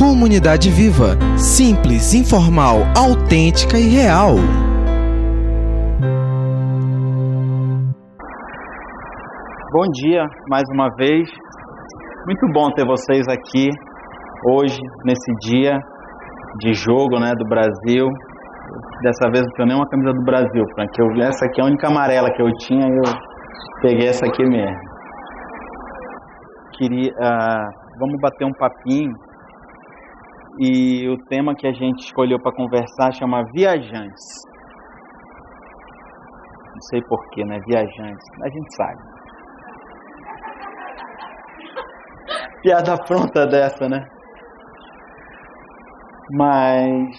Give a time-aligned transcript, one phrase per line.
[0.00, 1.12] Comunidade Viva.
[1.36, 4.36] Simples, informal, autêntica e real.
[9.70, 11.28] Bom dia mais uma vez.
[12.24, 13.68] Muito bom ter vocês aqui
[14.48, 15.78] hoje, nesse dia
[16.60, 18.08] de jogo né, do Brasil.
[19.02, 20.98] Dessa vez não tenho nem uma camisa do Brasil, Frank.
[20.98, 23.04] Eu, essa aqui é a única amarela que eu tinha e eu
[23.82, 24.80] peguei essa aqui mesmo.
[26.78, 29.14] Queria, uh, vamos bater um papinho
[30.62, 34.44] e o tema que a gente escolheu para conversar chama Viajantes.
[36.74, 37.58] Não sei porquê, né?
[37.66, 38.26] Viajantes.
[38.42, 39.02] A gente sabe.
[42.62, 44.06] Piada pronta dessa, né?
[46.30, 47.16] Mas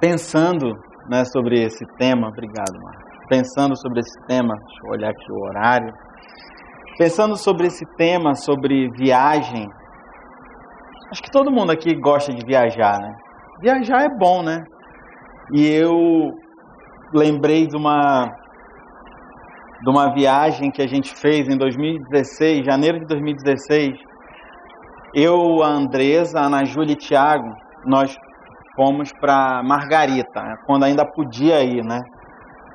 [0.00, 0.72] pensando
[1.06, 3.26] né, sobre esse tema, obrigado, Marcos.
[3.28, 5.92] Pensando sobre esse tema, deixa eu olhar aqui o horário.
[6.96, 9.70] Pensando sobre esse tema, sobre viagem,
[11.10, 13.16] Acho que todo mundo aqui gosta de viajar, né?
[13.60, 14.66] Viajar é bom, né?
[15.52, 16.34] E eu
[17.12, 18.36] lembrei de uma
[19.80, 23.96] de uma viagem que a gente fez em 2016, janeiro de 2016.
[25.14, 28.14] Eu, a Andresa, a Ana Júlia e Thiago, nós
[28.74, 32.02] fomos para Margarita, quando ainda podia ir, né?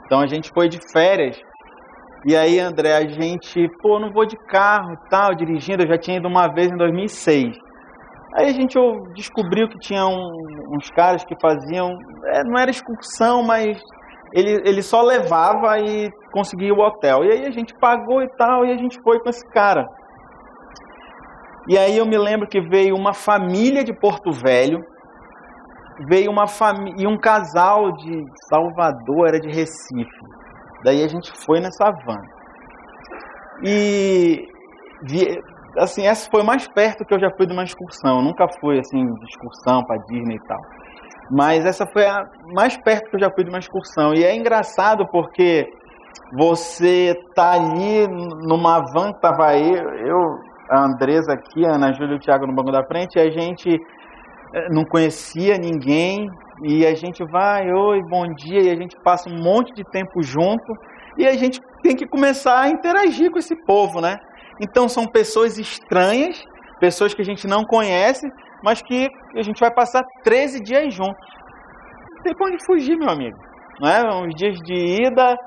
[0.06, 1.39] Então a gente foi de férias.
[2.26, 5.98] E aí, André, a gente, pô, não vou de carro e tal, dirigindo, eu já
[5.98, 7.62] tinha ido uma vez em 2006.
[8.36, 8.78] Aí a gente
[9.14, 13.80] descobriu que tinha um, uns caras que faziam, é, não era excursão, mas
[14.34, 17.23] ele, ele só levava e conseguia o hotel.
[17.23, 19.88] E aí a gente pagou e tal, e a gente foi com esse cara.
[21.67, 24.84] E aí eu me lembro que veio uma família de Porto Velho,
[26.08, 30.26] veio uma família e um casal de Salvador, era de Recife.
[30.84, 32.22] Daí a gente foi nessa van.
[33.64, 34.45] E
[35.78, 38.18] assim, essa foi mais perto que eu já fui de uma excursão.
[38.18, 40.62] Eu nunca fui assim de excursão para Disney e tal.
[41.32, 44.14] Mas essa foi a mais perto que eu já fui de uma excursão.
[44.14, 45.68] E é engraçado porque
[46.32, 50.39] você tá ali numa van que tava aí, eu,
[50.70, 53.30] a Andresa aqui, a Ana Júlia e o Thiago no banco da frente, e a
[53.30, 53.70] gente
[54.54, 56.30] eh, não conhecia ninguém,
[56.64, 60.22] e a gente vai, oi, bom dia, e a gente passa um monte de tempo
[60.22, 60.73] junto,
[61.17, 64.17] e a gente tem que começar a interagir com esse povo, né?
[64.59, 66.43] Então são pessoas estranhas,
[66.80, 68.30] pessoas que a gente não conhece,
[68.64, 71.27] mas que a gente vai passar 13 dias juntos.
[72.15, 73.37] Não tem pra onde fugir, meu amigo.
[73.80, 74.15] Não é?
[74.15, 75.37] Uns dias de ida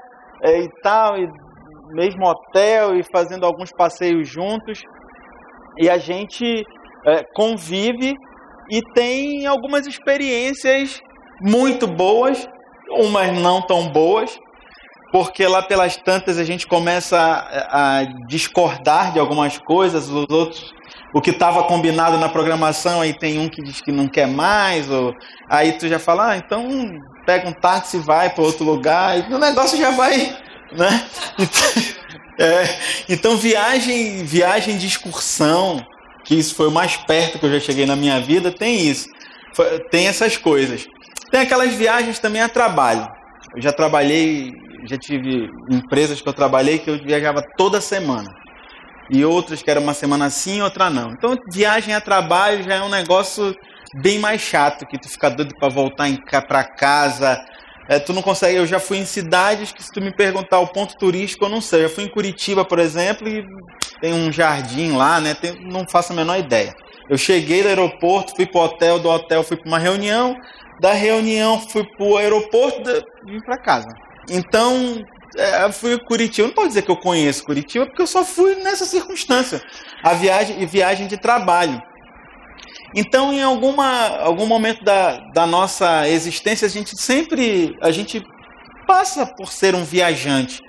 [0.42, 1.28] é, e tal, e
[1.88, 4.82] mesmo hotel e fazendo alguns passeios juntos.
[5.78, 6.64] E a gente
[7.04, 8.14] é, convive
[8.70, 11.00] e tem algumas experiências
[11.40, 12.48] muito boas,
[12.90, 14.38] umas não tão boas,
[15.16, 20.74] porque lá pelas tantas a gente começa a, a discordar de algumas coisas, os outros,
[21.14, 24.90] o que estava combinado na programação, aí tem um que diz que não quer mais,
[24.90, 25.16] ou
[25.48, 29.32] aí tu já fala, ah, então pega um táxi e vai para outro lugar, e
[29.32, 30.36] o negócio já vai,
[30.72, 31.06] né?
[32.36, 32.78] Então, é,
[33.08, 35.82] então viagem, viagem de excursão,
[36.24, 39.08] que isso foi o mais perto que eu já cheguei na minha vida, tem isso,
[39.90, 40.86] tem essas coisas.
[41.30, 43.08] Tem aquelas viagens também a trabalho.
[43.54, 48.30] Eu já trabalhei já tive empresas que eu trabalhei que eu viajava toda semana.
[49.10, 51.12] E outras que era uma semana sim, outra não.
[51.12, 53.54] Então, viagem a trabalho já é um negócio
[53.94, 56.08] bem mais chato, que tu fica doido para voltar
[56.48, 57.40] para casa.
[57.88, 58.56] É, tu não consegue.
[58.56, 61.60] Eu já fui em cidades que, se tu me perguntar o ponto turístico, eu não
[61.60, 61.84] sei.
[61.84, 63.44] Eu fui em Curitiba, por exemplo, e
[64.00, 65.34] tem um jardim lá, né?
[65.34, 66.74] Tem, não faço a menor ideia.
[67.08, 70.34] Eu cheguei do aeroporto, fui pro hotel, do hotel fui para uma reunião,
[70.80, 72.90] da reunião fui pro aeroporto
[73.24, 74.05] vim para casa.
[74.30, 75.04] Então,
[75.36, 76.48] é, eu fui a Curitiba.
[76.48, 79.60] Não posso dizer que eu conheço Curitiba, porque eu só fui nessa circunstância.
[80.02, 81.80] A viagem viagem de trabalho.
[82.94, 88.22] Então, em alguma, algum momento da, da nossa existência, a gente sempre a gente
[88.86, 90.60] passa por ser um viajante.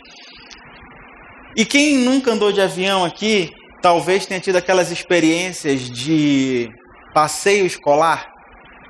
[1.56, 3.52] E quem nunca andou de avião aqui,
[3.82, 6.70] talvez tenha tido aquelas experiências de
[7.14, 8.28] passeio escolar,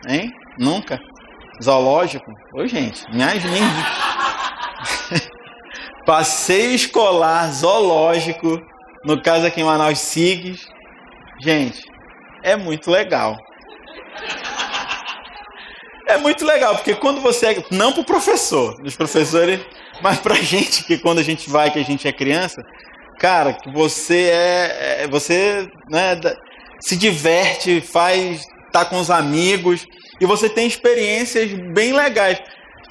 [0.08, 0.32] hein?
[0.58, 1.00] Nunca?
[1.64, 2.32] Zoológico?
[2.54, 4.17] Oi, gente, me ajude.
[6.06, 8.62] Passeio escolar zoológico,
[9.04, 10.66] no caso aqui em Manaus SIGs.
[11.42, 11.82] Gente,
[12.44, 13.38] é muito legal.
[16.08, 17.48] É muito legal, porque quando você.
[17.48, 19.60] É, não para o professor, os professores,
[20.02, 22.64] mas para a gente, que quando a gente vai, que a gente é criança,
[23.20, 25.04] cara, que você é.
[25.04, 26.20] é você né,
[26.80, 28.46] se diverte, faz.
[28.72, 29.86] tá com os amigos,
[30.22, 32.42] e você tem experiências bem legais.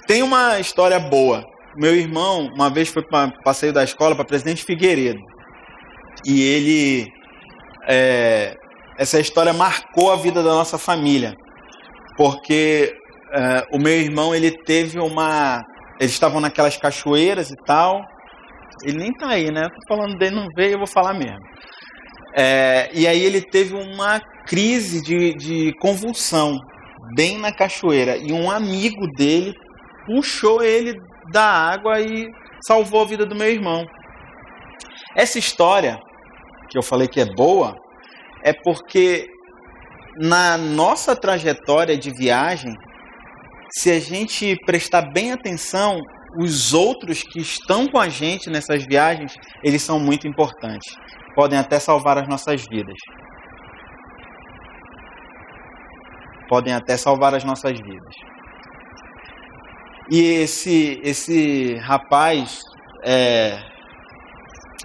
[0.07, 4.65] Tem uma história boa meu irmão, uma vez foi para passeio da escola para Presidente
[4.65, 5.21] Figueiredo.
[6.25, 7.07] E ele
[7.89, 8.57] é,
[8.99, 11.35] essa história marcou a vida da nossa família,
[12.17, 12.93] porque
[13.29, 15.63] uh, o meu irmão ele teve uma,
[16.01, 18.03] eles estavam naquelas cachoeiras e tal.
[18.83, 19.69] Ele nem tá aí, né?
[19.69, 21.41] Tô falando dele, não veio, eu vou falar mesmo.
[22.35, 26.59] É, e aí ele teve uma crise de, de convulsão
[27.15, 29.55] bem na cachoeira e um amigo dele
[30.07, 31.01] puxou ele
[31.31, 32.31] da água e
[32.67, 33.85] salvou a vida do meu irmão.
[35.15, 35.99] Essa história
[36.69, 37.75] que eu falei que é boa
[38.43, 39.27] é porque
[40.19, 42.75] na nossa trajetória de viagem,
[43.71, 46.01] se a gente prestar bem atenção,
[46.39, 50.95] os outros que estão com a gente nessas viagens, eles são muito importantes.
[51.35, 52.97] Podem até salvar as nossas vidas.
[56.49, 58.15] Podem até salvar as nossas vidas.
[60.11, 62.61] E esse esse rapaz
[63.05, 63.59] é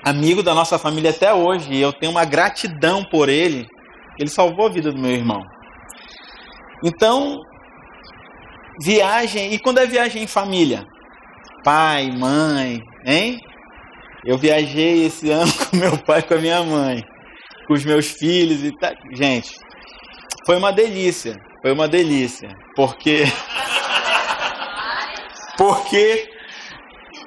[0.04, 3.68] amigo da nossa família até hoje, e eu tenho uma gratidão por ele.
[4.20, 5.44] Ele salvou a vida do meu irmão.
[6.84, 7.42] Então,
[8.84, 10.86] viagem, e quando é viagem em família?
[11.64, 13.40] Pai, mãe, hein?
[14.26, 17.04] Eu viajei esse ano com meu pai com a minha mãe,
[17.68, 18.94] com os meus filhos e tal.
[19.14, 19.52] Gente,
[20.46, 23.24] foi uma delícia, foi uma delícia, porque
[25.62, 26.28] porque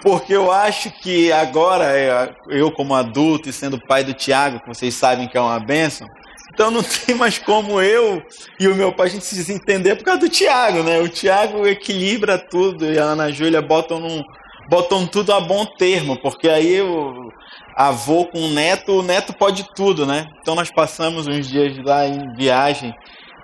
[0.02, 4.92] porque eu acho que agora eu como adulto e sendo pai do Tiago, que vocês
[4.92, 6.06] sabem que é uma benção,
[6.52, 8.20] então não tem mais como eu
[8.58, 11.00] e o meu pai a gente se desentender por causa do Tiago, né?
[11.00, 14.20] O Tiago equilibra tudo e a Ana Júlia botam, num,
[14.68, 17.30] botam tudo a bom termo, porque aí o
[17.76, 20.26] avô com o neto, o neto pode tudo, né?
[20.40, 22.92] Então nós passamos uns dias lá em viagem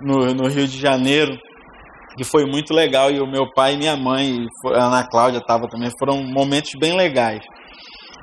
[0.01, 1.39] no, no Rio de Janeiro
[2.17, 5.67] que foi muito legal e o meu pai e minha mãe, a Ana Cláudia estava
[5.67, 7.41] também, foram momentos bem legais.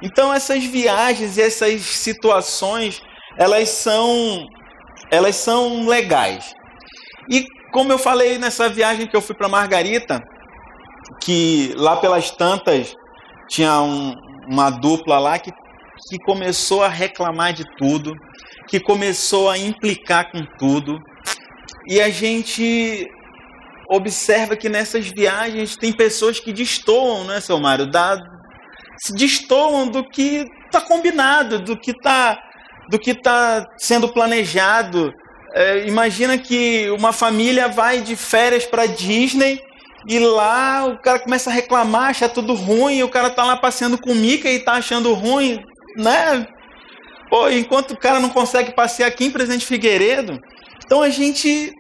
[0.03, 3.03] Então essas viagens e essas situações,
[3.37, 4.47] elas são
[5.11, 6.53] elas são legais.
[7.31, 10.23] E como eu falei nessa viagem que eu fui para Margarita,
[11.23, 12.95] que lá pelas tantas
[13.49, 14.15] tinha um,
[14.49, 15.51] uma dupla lá que,
[16.09, 18.13] que começou a reclamar de tudo,
[18.67, 20.99] que começou a implicar com tudo.
[21.87, 23.07] E a gente
[23.89, 27.91] observa que nessas viagens tem pessoas que destoam, né, seu Mário?
[27.91, 28.19] Da,
[28.99, 32.39] se destoam do que está combinado, do que está
[32.91, 35.13] do que está sendo planejado.
[35.55, 39.61] É, imagina que uma família vai de férias para Disney
[40.07, 43.99] e lá o cara começa a reclamar, achar tudo ruim, o cara tá lá passeando
[43.99, 45.59] com Mickey e tá achando ruim,
[45.97, 46.47] né?
[47.29, 50.41] Pô, enquanto o cara não consegue passear aqui em Presidente Figueiredo,
[50.85, 51.71] então a gente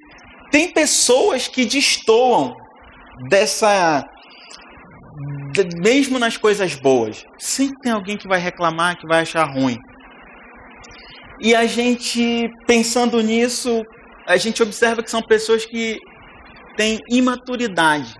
[0.50, 2.54] tem pessoas que destoam
[3.28, 4.04] dessa
[5.82, 9.76] mesmo nas coisas boas, sempre tem alguém que vai reclamar, que vai achar ruim.
[11.40, 13.82] E a gente, pensando nisso,
[14.26, 15.98] a gente observa que são pessoas que
[16.76, 18.14] têm imaturidade.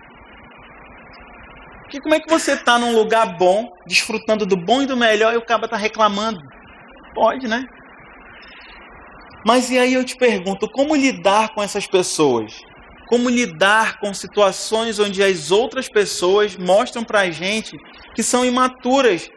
[1.83, 5.33] Porque como é que você está num lugar bom, desfrutando do bom e do melhor,
[5.33, 6.39] e o cara está reclamando?
[7.15, 7.65] Pode, né?
[9.45, 12.61] Mas e aí eu te pergunto, como lidar com essas pessoas?
[13.07, 17.77] Como lidar com situações onde as outras pessoas mostram para a gente
[18.13, 19.29] que são imaturas?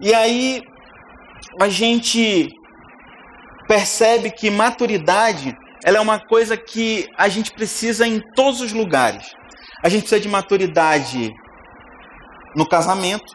[0.00, 0.60] E aí
[1.60, 2.48] a gente
[3.66, 9.24] percebe que maturidade ela é uma coisa que a gente precisa em todos os lugares.
[9.84, 11.32] A gente precisa de maturidade
[12.56, 13.32] no casamento.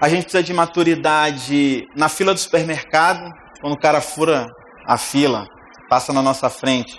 [0.00, 4.50] A gente precisa de maturidade na fila do supermercado, quando o cara fura
[4.86, 5.46] a fila,
[5.88, 6.98] passa na nossa frente.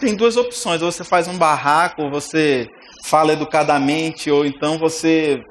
[0.00, 2.68] Tem duas opções, ou você faz um barraco, ou você
[3.04, 5.44] fala educadamente, ou então você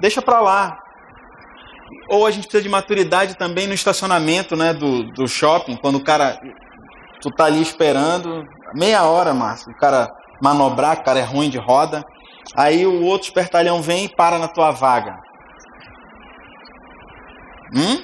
[0.00, 0.82] deixa para lá,
[2.08, 6.04] ou a gente precisa de maturidade também no estacionamento né, do, do shopping, quando o
[6.04, 6.38] cara.
[7.20, 10.12] Tu tá ali esperando, meia hora, Márcio, o cara
[10.42, 12.04] manobrar, o cara é ruim de roda.
[12.56, 15.20] Aí o outro espertalhão vem e para na tua vaga.
[17.72, 18.02] Hum?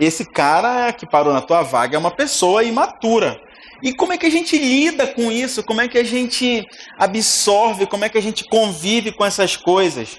[0.00, 3.38] Esse cara que parou na tua vaga é uma pessoa imatura.
[3.82, 5.62] E como é que a gente lida com isso?
[5.62, 6.64] Como é que a gente
[6.98, 7.86] absorve?
[7.86, 10.18] Como é que a gente convive com essas coisas?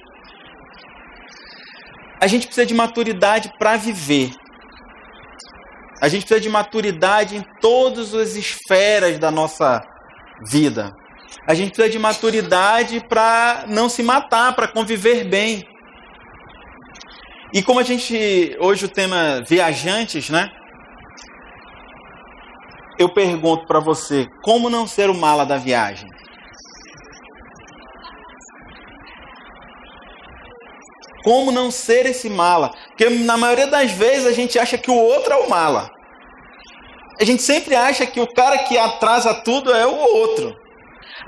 [2.21, 4.29] a gente precisa de maturidade para viver.
[5.99, 9.81] A gente precisa de maturidade em todas as esferas da nossa
[10.47, 10.93] vida.
[11.47, 15.63] A gente precisa de maturidade para não se matar, para conviver bem.
[17.53, 20.49] E como a gente hoje o tema viajantes, né?
[22.97, 26.09] Eu pergunto para você, como não ser o mala da viagem?
[31.23, 32.71] Como não ser esse mala?
[32.87, 35.89] Porque na maioria das vezes a gente acha que o outro é o mala.
[37.19, 40.55] A gente sempre acha que o cara que atrasa tudo é o outro.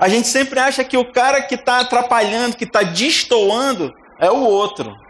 [0.00, 4.42] A gente sempre acha que o cara que está atrapalhando, que está destoando, é o
[4.42, 5.03] outro.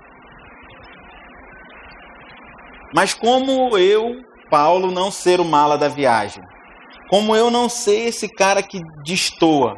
[2.94, 6.42] Mas como eu, Paulo, não ser o mala da viagem?
[7.08, 9.76] Como eu não ser esse cara que destoa?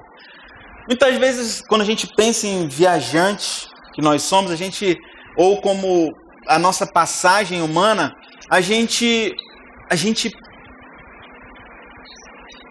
[0.87, 4.97] Muitas vezes, quando a gente pensa em viajantes que nós somos, a gente,
[5.37, 6.13] ou como
[6.47, 8.15] a nossa passagem humana,
[8.51, 9.35] a gente,
[9.91, 10.31] a gente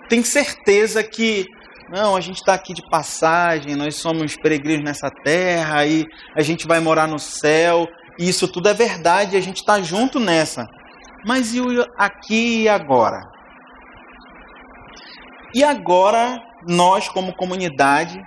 [0.07, 1.45] tem certeza que
[1.89, 6.67] não, a gente está aqui de passagem, nós somos peregrinos nessa terra e a gente
[6.67, 7.87] vai morar no céu.
[8.17, 10.67] Isso tudo é verdade, a gente está junto nessa.
[11.25, 13.23] Mas e o aqui e agora?
[15.53, 18.21] E agora nós, como comunidade,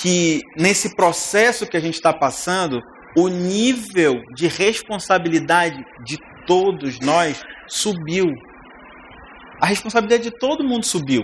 [0.00, 2.80] que nesse processo que a gente está passando,
[3.16, 8.26] o nível de responsabilidade de todos nós subiu.
[9.60, 11.22] A responsabilidade de todo mundo subiu.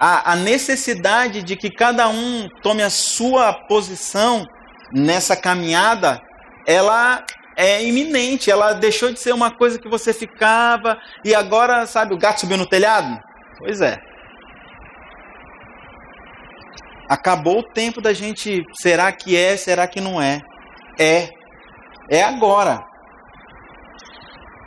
[0.00, 4.46] A, a necessidade de que cada um tome a sua posição
[4.92, 6.20] nessa caminhada,
[6.66, 7.24] ela
[7.56, 8.50] é iminente.
[8.50, 12.56] Ela deixou de ser uma coisa que você ficava e agora, sabe, o gato subiu
[12.56, 13.18] no telhado?
[13.58, 14.00] Pois é.
[17.08, 20.40] Acabou o tempo da gente, será que é, será que não é?
[20.98, 21.28] É.
[22.10, 22.84] É agora.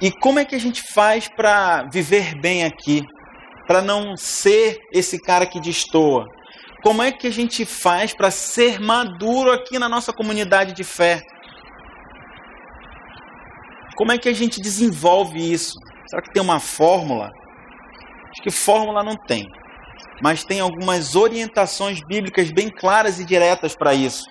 [0.01, 3.03] E como é que a gente faz para viver bem aqui?
[3.65, 6.27] Para não ser esse cara que destoa?
[6.83, 11.21] Como é que a gente faz para ser maduro aqui na nossa comunidade de fé?
[13.97, 15.73] Como é que a gente desenvolve isso?
[16.07, 17.29] Será que tem uma fórmula?
[18.31, 19.45] Acho que fórmula não tem
[20.21, 24.23] mas tem algumas orientações bíblicas bem claras e diretas para isso.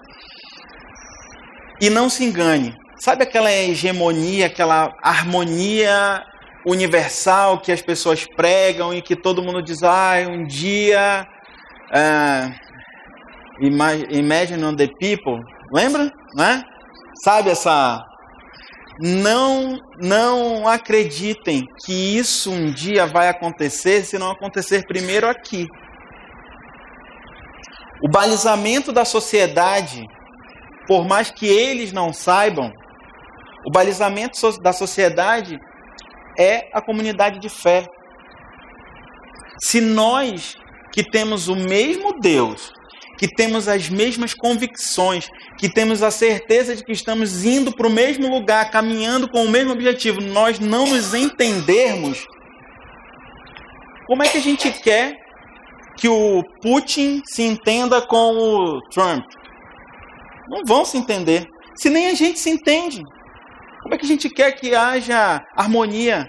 [1.80, 6.24] E não se engane, sabe aquela hegemonia, aquela harmonia
[6.66, 11.26] universal que as pessoas pregam e que todo mundo diz, ah, um dia.
[11.88, 12.66] Uh,
[14.10, 15.40] imagine on the people,
[15.72, 16.10] lembra?
[16.34, 16.62] Né?
[17.24, 18.02] Sabe essa
[18.98, 25.66] não, não acreditem que isso um dia vai acontecer se não acontecer primeiro aqui.
[28.02, 30.06] O balizamento da sociedade,
[30.86, 32.72] por mais que eles não saibam,
[33.66, 35.58] o balizamento da sociedade
[36.38, 37.86] é a comunidade de fé.
[39.58, 40.56] Se nós
[40.92, 42.72] que temos o mesmo Deus,
[43.18, 47.90] que temos as mesmas convicções, que temos a certeza de que estamos indo para o
[47.90, 52.26] mesmo lugar, caminhando com o mesmo objetivo, nós não nos entendermos,
[54.06, 55.14] como é que a gente quer
[55.96, 59.24] que o Putin se entenda com o Trump?
[60.48, 61.44] Não vão se entender.
[61.74, 63.02] Se nem a gente se entende,
[63.82, 66.24] como é que a gente quer que haja harmonia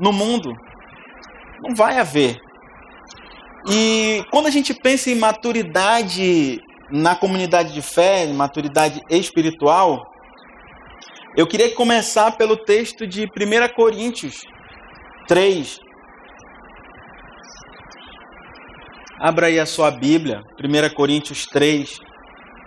[0.00, 0.52] no mundo?
[1.62, 2.38] Não vai haver.
[3.68, 10.10] E quando a gente pensa em maturidade na comunidade de fé, maturidade espiritual,
[11.36, 14.40] eu queria começar pelo texto de 1 Coríntios
[15.28, 15.78] 3.
[19.20, 21.98] Abra aí a sua Bíblia, 1 Coríntios 3,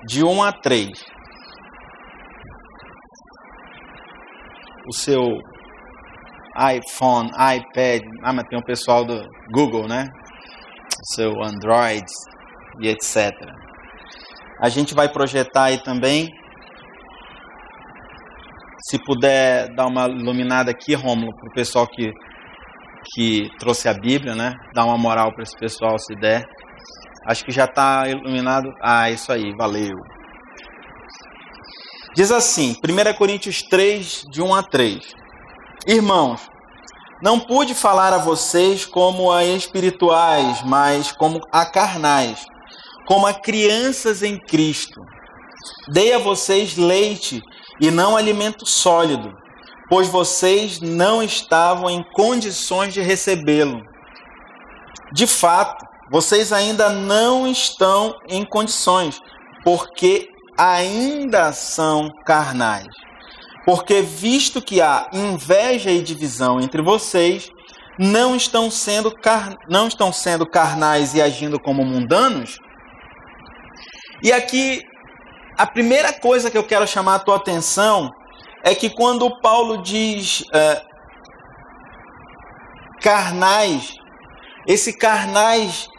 [0.05, 0.89] de 1 a 3.
[4.87, 5.41] O seu
[6.55, 10.09] iPhone, iPad, ah, mas tem o pessoal do Google, né?
[11.03, 12.05] Seu Android
[12.81, 13.31] e etc.
[14.59, 16.29] A gente vai projetar aí também.
[18.89, 22.11] Se puder dar uma iluminada aqui, Rômulo, para o pessoal que,
[23.13, 24.53] que trouxe a Bíblia, né?
[24.73, 26.45] Dar uma moral para esse pessoal, se der.
[27.25, 28.73] Acho que já está iluminado.
[28.81, 29.97] Ah, isso aí, valeu.
[32.15, 35.15] Diz assim, 1 Coríntios 3, de 1 a 3.
[35.87, 36.47] Irmãos,
[37.21, 42.45] não pude falar a vocês como a espirituais, mas como a carnais,
[43.05, 45.01] como a crianças em Cristo.
[45.89, 47.41] Dei a vocês leite
[47.79, 49.33] e não alimento sólido,
[49.89, 53.81] pois vocês não estavam em condições de recebê-lo.
[55.13, 59.19] De fato, vocês ainda não estão em condições,
[59.63, 60.27] porque
[60.57, 62.87] ainda são carnais.
[63.65, 67.49] Porque visto que há inveja e divisão entre vocês,
[67.97, 69.57] não estão sendo, car...
[69.69, 72.57] não estão sendo carnais e agindo como mundanos?
[74.21, 74.81] E aqui,
[75.57, 78.11] a primeira coisa que eu quero chamar a tua atenção
[78.63, 80.81] é que quando Paulo diz é,
[83.01, 83.93] carnais,
[84.65, 85.89] esse carnais,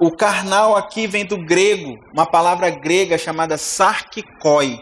[0.00, 4.80] o carnal aqui vem do grego, uma palavra grega chamada sarkikoi,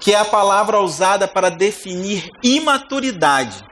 [0.00, 3.62] que é a palavra usada para definir imaturidade.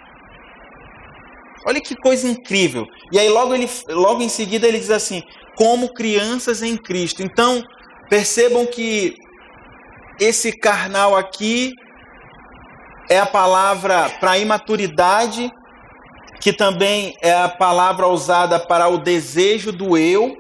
[1.67, 2.87] Olha que coisa incrível.
[3.13, 5.23] E aí logo ele logo em seguida ele diz assim:
[5.57, 7.23] como crianças em Cristo.
[7.23, 7.63] Então,
[8.09, 9.17] percebam que
[10.21, 11.73] esse carnal aqui
[13.11, 15.51] é a palavra para imaturidade,
[16.41, 20.37] que também é a palavra usada para o desejo do eu.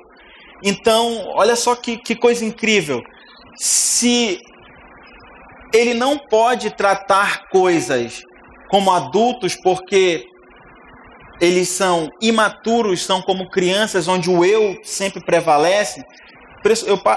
[0.62, 3.02] Então, olha só que, que coisa incrível.
[3.56, 4.38] Se
[5.72, 8.22] ele não pode tratar coisas
[8.68, 10.26] como adultos, porque
[11.40, 16.04] eles são imaturos, são como crianças, onde o eu sempre prevalece,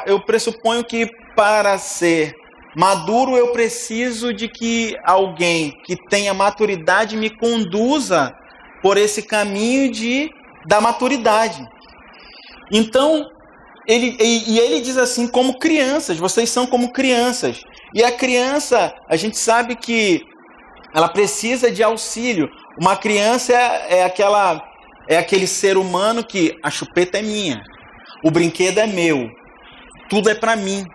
[0.06, 2.34] eu pressuponho que para ser
[2.76, 8.34] maduro eu preciso de que alguém que tenha maturidade me conduza
[8.82, 10.30] por esse caminho de
[10.66, 11.66] da maturidade.
[12.72, 13.30] Então,
[13.88, 17.62] ele, e, e ele diz assim, como crianças, vocês são como crianças.
[17.94, 20.22] E a criança, a gente sabe que
[20.94, 22.50] ela precisa de auxílio.
[22.80, 24.62] Uma criança é, é aquela
[25.08, 27.62] é aquele ser humano que a chupeta é minha,
[28.24, 29.30] o brinquedo é meu,
[30.10, 30.86] tudo é para mim.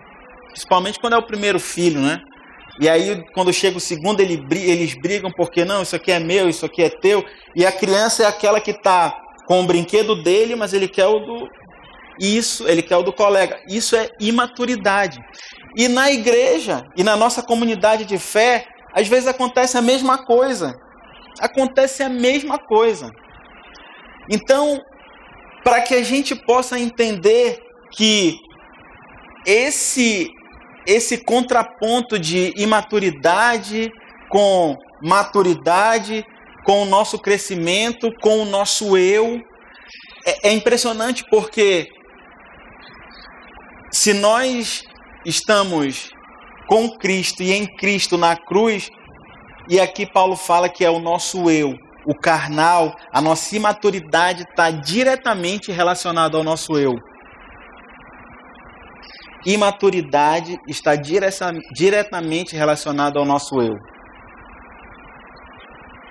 [0.49, 2.19] Principalmente quando é o primeiro filho, né?
[2.79, 6.47] E aí, quando chega o segundo, ele, eles brigam porque não, isso aqui é meu,
[6.47, 7.25] isso aqui é teu.
[7.55, 9.15] E a criança é aquela que está
[9.47, 11.47] com o brinquedo dele, mas ele quer o do.
[12.19, 13.59] Isso, ele quer o do colega.
[13.67, 15.19] Isso é imaturidade.
[15.75, 20.75] E na igreja e na nossa comunidade de fé, às vezes acontece a mesma coisa.
[21.39, 23.11] Acontece a mesma coisa.
[24.29, 24.81] Então,
[25.63, 27.59] para que a gente possa entender
[27.91, 28.35] que
[29.45, 30.29] esse
[30.85, 33.91] esse contraponto de imaturidade
[34.29, 36.25] com maturidade,
[36.65, 39.41] com o nosso crescimento, com o nosso eu,
[40.25, 41.89] é, é impressionante porque
[43.97, 44.83] se nós
[45.25, 46.11] estamos
[46.67, 48.91] com Cristo e em Cristo na cruz,
[49.67, 51.73] e aqui Paulo fala que é o nosso eu,
[52.05, 56.93] o carnal, a nossa imaturidade está diretamente relacionada ao nosso eu.
[59.43, 63.79] Imaturidade está diretamente relacionada ao nosso eu.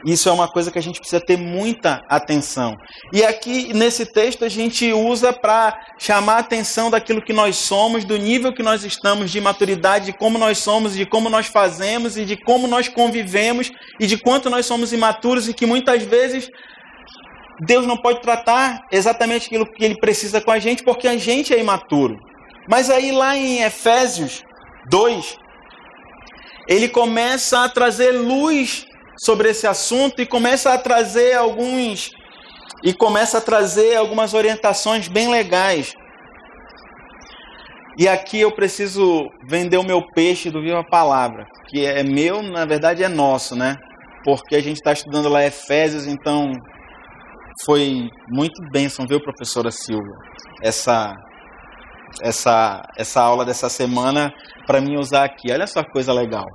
[0.06, 2.76] Isso é uma coisa que a gente precisa ter muita atenção.
[3.12, 8.04] E aqui nesse texto a gente usa para chamar a atenção daquilo que nós somos,
[8.04, 12.16] do nível que nós estamos de maturidade, de como nós somos, de como nós fazemos
[12.16, 16.48] e de como nós convivemos e de quanto nós somos imaturos e que muitas vezes
[17.66, 21.52] Deus não pode tratar exatamente aquilo que ele precisa com a gente porque a gente
[21.52, 22.16] é imaturo.
[22.68, 24.44] Mas aí lá em Efésios
[24.88, 25.36] 2,
[26.68, 28.86] ele começa a trazer luz
[29.16, 32.11] sobre esse assunto e começa a trazer alguns
[32.85, 35.94] e começa a trazer algumas orientações bem legais.
[37.98, 42.66] E aqui eu preciso vender o meu peixe do Viva Palavra, que é meu, na
[42.66, 43.76] verdade é nosso, né?
[44.22, 46.52] Porque a gente está estudando lá Efésios, então
[47.64, 50.14] foi muito bênção, viu, professora Silvia?
[50.62, 51.16] Essa,
[52.20, 54.31] essa, essa aula dessa semana
[54.66, 55.50] para mim usar aqui.
[55.50, 56.46] Olha só que coisa legal.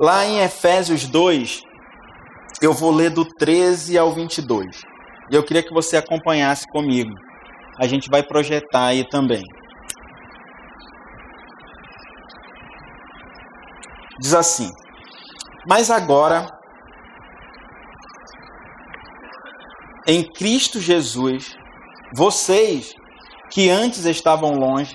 [0.00, 1.62] Lá em Efésios 2,
[2.62, 4.80] eu vou ler do 13 ao 22.
[5.30, 7.14] E eu queria que você acompanhasse comigo.
[7.78, 9.42] A gente vai projetar aí também.
[14.18, 14.70] Diz assim:
[15.68, 16.46] Mas agora,
[20.06, 21.54] em Cristo Jesus,
[22.14, 22.94] vocês
[23.50, 24.94] que antes estavam longe,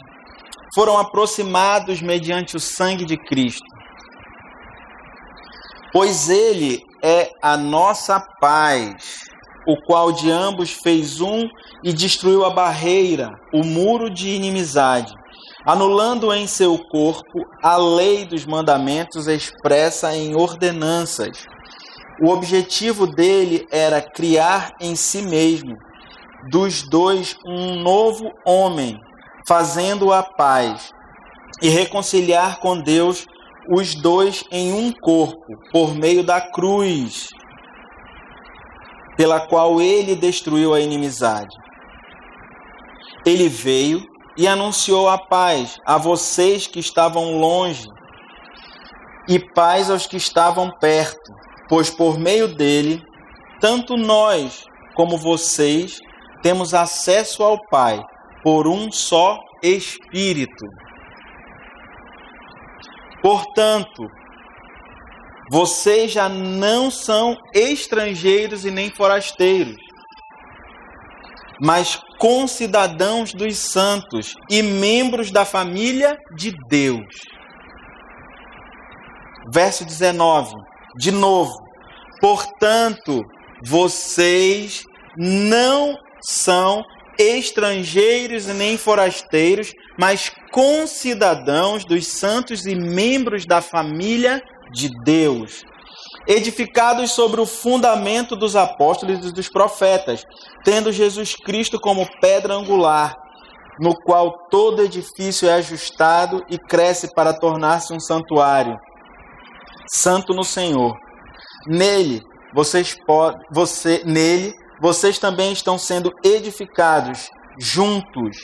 [0.74, 3.77] foram aproximados mediante o sangue de Cristo
[6.00, 9.16] Pois ele é a nossa paz,
[9.66, 11.50] o qual de ambos fez um
[11.84, 15.12] e destruiu a barreira, o muro de inimizade,
[15.66, 21.48] anulando em seu corpo a lei dos mandamentos expressa em ordenanças.
[22.22, 25.76] O objetivo dele era criar em si mesmo,
[26.52, 29.00] dos dois, um novo homem,
[29.48, 30.92] fazendo a paz
[31.60, 33.26] e reconciliar com Deus
[33.70, 37.28] os dois em um corpo, por meio da cruz,
[39.16, 41.56] pela qual ele destruiu a inimizade.
[43.26, 44.02] Ele veio
[44.38, 47.88] e anunciou a paz a vocês que estavam longe
[49.28, 51.34] e paz aos que estavam perto,
[51.68, 53.02] pois por meio dele,
[53.60, 54.64] tanto nós
[54.96, 56.00] como vocês
[56.42, 58.02] temos acesso ao Pai
[58.44, 60.66] por um só Espírito.
[63.22, 64.08] Portanto,
[65.50, 69.78] vocês já não são estrangeiros e nem forasteiros,
[71.62, 77.06] mas concidadãos dos santos e membros da família de Deus.
[79.54, 80.54] Verso 19,
[80.98, 81.54] de novo.
[82.20, 83.24] Portanto,
[83.64, 84.84] vocês
[85.16, 86.84] não são
[87.18, 94.42] estrangeiros nem forasteiros, mas concidadãos dos santos e membros da família
[94.72, 95.62] de Deus,
[96.28, 100.24] edificados sobre o fundamento dos apóstolos e dos profetas,
[100.64, 103.16] tendo Jesus Cristo como pedra angular,
[103.80, 108.80] no qual todo edifício é ajustado e cresce para tornar-se um santuário,
[109.88, 110.98] santo no Senhor.
[111.68, 112.24] Nele
[112.56, 112.98] vocês
[113.52, 118.38] você, nele vocês também estão sendo edificados juntos.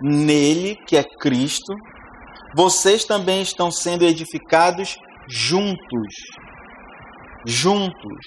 [0.00, 1.74] Nele, que é Cristo,
[2.54, 4.96] vocês também estão sendo edificados
[5.28, 6.14] juntos.
[7.44, 8.18] Juntos.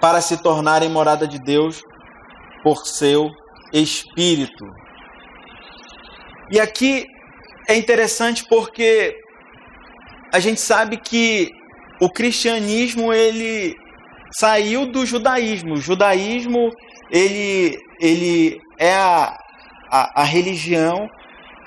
[0.00, 1.82] Para se tornarem morada de Deus
[2.62, 3.30] por seu
[3.72, 4.64] Espírito.
[6.50, 7.06] E aqui
[7.68, 9.16] é interessante porque
[10.32, 11.50] a gente sabe que
[12.00, 13.74] o cristianismo ele
[14.38, 15.74] saiu do judaísmo.
[15.74, 16.70] O judaísmo
[17.10, 19.36] ele, ele é a,
[19.94, 21.08] a, a religião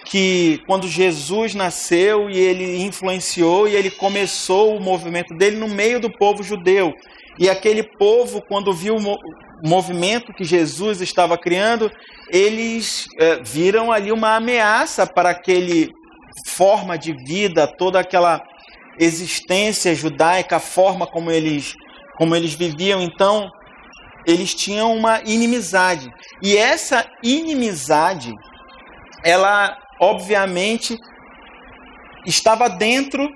[0.04, 5.98] que quando Jesus nasceu e ele influenciou e ele começou o movimento dele no meio
[6.00, 6.94] do povo judeu.
[7.40, 9.18] E aquele povo, quando viu o
[9.66, 11.90] movimento que Jesus estava criando,
[12.30, 15.94] eles é, viram ali uma ameaça para aquele
[16.46, 18.42] forma de vida, toda aquela
[19.00, 21.74] existência judaica, a forma como eles
[22.18, 23.48] como eles viviam, então
[24.28, 26.12] eles tinham uma inimizade.
[26.44, 28.34] E essa inimizade,
[29.24, 30.98] ela obviamente
[32.26, 33.28] estava dentro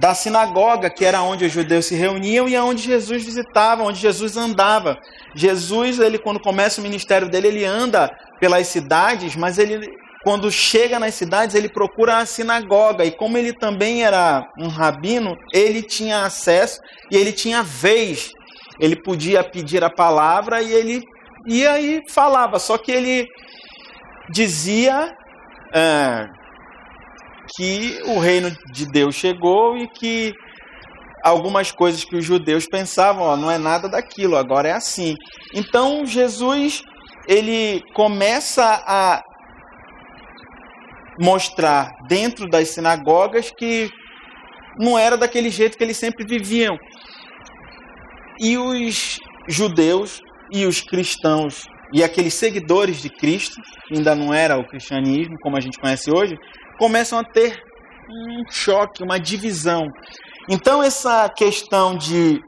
[0.00, 4.36] da sinagoga, que era onde os judeus se reuniam e aonde Jesus visitava, onde Jesus
[4.36, 4.96] andava.
[5.34, 9.86] Jesus, ele quando começa o ministério dele, ele anda pelas cidades, mas ele
[10.24, 13.04] quando chega nas cidades, ele procura a sinagoga.
[13.04, 16.80] E como ele também era um rabino, ele tinha acesso
[17.10, 18.30] e ele tinha vez.
[18.80, 21.02] Ele podia pedir a palavra e ele
[21.46, 22.58] ia e falava.
[22.58, 23.26] Só que ele
[24.30, 25.14] dizia
[25.74, 26.28] é,
[27.56, 30.34] que o reino de Deus chegou e que
[31.22, 35.14] algumas coisas que os judeus pensavam, ó, não é nada daquilo, agora é assim.
[35.54, 36.82] Então Jesus
[37.26, 39.22] ele começa a
[41.20, 43.90] mostrar dentro das sinagogas que
[44.78, 46.78] não era daquele jeito que eles sempre viviam.
[48.40, 50.20] E os judeus
[50.52, 55.56] e os cristãos e aqueles seguidores de Cristo, que ainda não era o cristianismo como
[55.56, 56.36] a gente conhece hoje,
[56.78, 57.62] começam a ter
[58.10, 59.86] um choque, uma divisão.
[60.48, 62.40] Então essa questão de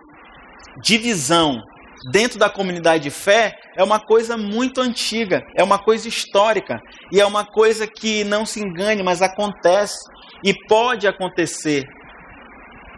[0.83, 1.63] divisão
[2.11, 6.81] dentro da comunidade de fé é uma coisa muito antiga, é uma coisa histórica
[7.13, 9.99] e é uma coisa que não se engane, mas acontece
[10.45, 11.87] e pode acontecer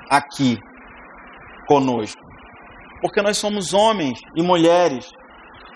[0.09, 0.59] aqui
[1.67, 2.22] conosco.
[3.03, 5.11] Porque nós somos homens e mulheres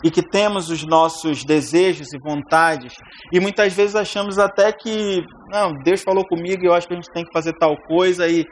[0.02, 2.94] e que temos os nossos desejos e vontades
[3.32, 6.96] e muitas vezes achamos até que não, Deus falou comigo e eu acho que a
[6.96, 8.44] gente tem que fazer tal coisa e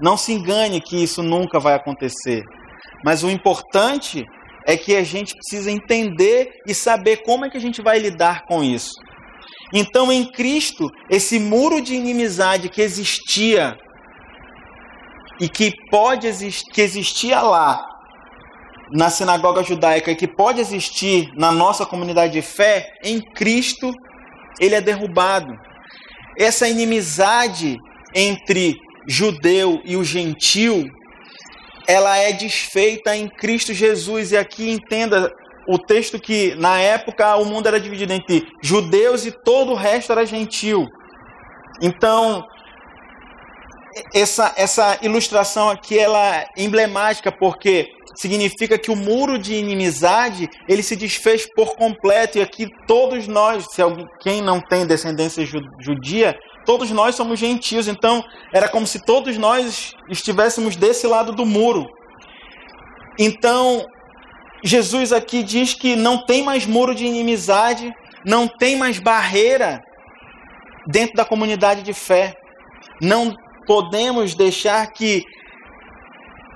[0.00, 2.42] não se engane que isso nunca vai acontecer.
[3.04, 4.24] Mas o importante
[4.66, 8.42] é que a gente precisa entender e saber como é que a gente vai lidar
[8.46, 8.94] com isso.
[9.72, 13.76] Então, em Cristo, esse muro de inimizade que existia
[15.40, 17.84] e que pode existir, que existia lá
[18.92, 23.92] na sinagoga judaica e que pode existir na nossa comunidade de fé, em Cristo
[24.60, 25.52] ele é derrubado.
[26.38, 27.76] Essa inimizade
[28.14, 28.74] entre
[29.08, 30.84] judeu e o gentil,
[31.86, 34.32] ela é desfeita em Cristo Jesus.
[34.32, 35.32] E aqui entenda
[35.68, 40.12] o texto que na época o mundo era dividido entre judeus e todo o resto
[40.12, 40.86] era gentil.
[41.82, 42.46] Então,
[44.14, 50.82] essa, essa ilustração aqui ela é emblemática porque significa que o muro de inimizade ele
[50.82, 55.46] se desfez por completo e aqui todos nós, se alguém, quem não tem descendência
[55.80, 61.46] judia, todos nós somos gentios, então era como se todos nós estivéssemos desse lado do
[61.46, 61.86] muro.
[63.18, 63.84] Então,
[64.64, 67.92] Jesus aqui diz que não tem mais muro de inimizade,
[68.24, 69.80] não tem mais barreira
[70.86, 72.34] dentro da comunidade de fé.
[73.00, 73.34] Não
[73.66, 75.24] podemos deixar que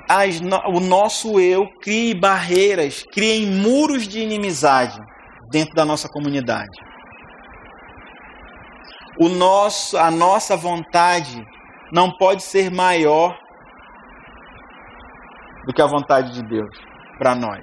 [0.09, 5.01] as, o nosso eu crie barreiras, crie muros de inimizade
[5.51, 6.91] dentro da nossa comunidade
[9.21, 11.47] o nosso, a nossa vontade
[11.93, 13.39] não pode ser maior
[15.67, 16.75] do que a vontade de Deus
[17.19, 17.63] para nós.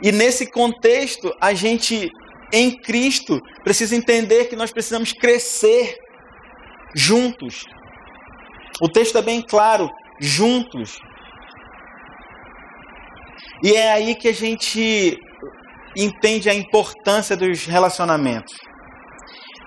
[0.00, 2.08] E nesse contexto, a gente
[2.54, 5.96] em Cristo precisa entender que nós precisamos crescer
[6.94, 7.64] juntos.
[8.80, 9.90] O texto é bem claro:
[10.20, 10.96] juntos.
[13.62, 15.18] E é aí que a gente
[15.96, 18.54] entende a importância dos relacionamentos.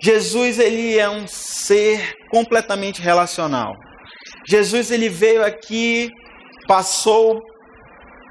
[0.01, 3.73] Jesus ele é um ser completamente relacional.
[4.47, 6.09] Jesus ele veio aqui,
[6.67, 7.41] passou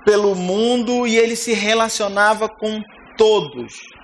[0.05, 2.81] pelo mundo e ele se relacionava com
[3.19, 3.96] todos.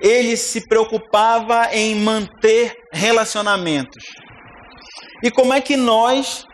[0.00, 4.04] Ele se preocupava em manter relacionamentos.
[5.22, 6.46] E como é que nós,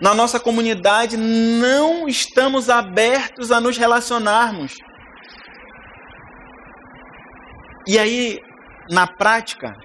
[0.00, 4.74] na nossa comunidade, não estamos abertos a nos relacionarmos?
[7.86, 8.40] E aí,
[8.90, 9.76] na prática,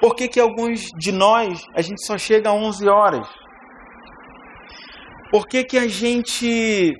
[0.00, 3.28] por que, que alguns de nós a gente só chega a 11 horas?
[5.30, 6.92] Por que, que a gente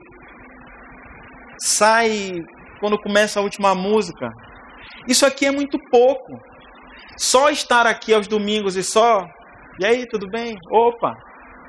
[1.58, 2.32] sai
[2.80, 4.28] quando começa a última música?
[5.06, 6.40] Isso aqui é muito pouco.
[7.16, 9.26] Só estar aqui aos domingos e só.
[9.78, 10.56] E aí, tudo bem?
[10.70, 11.14] Opa,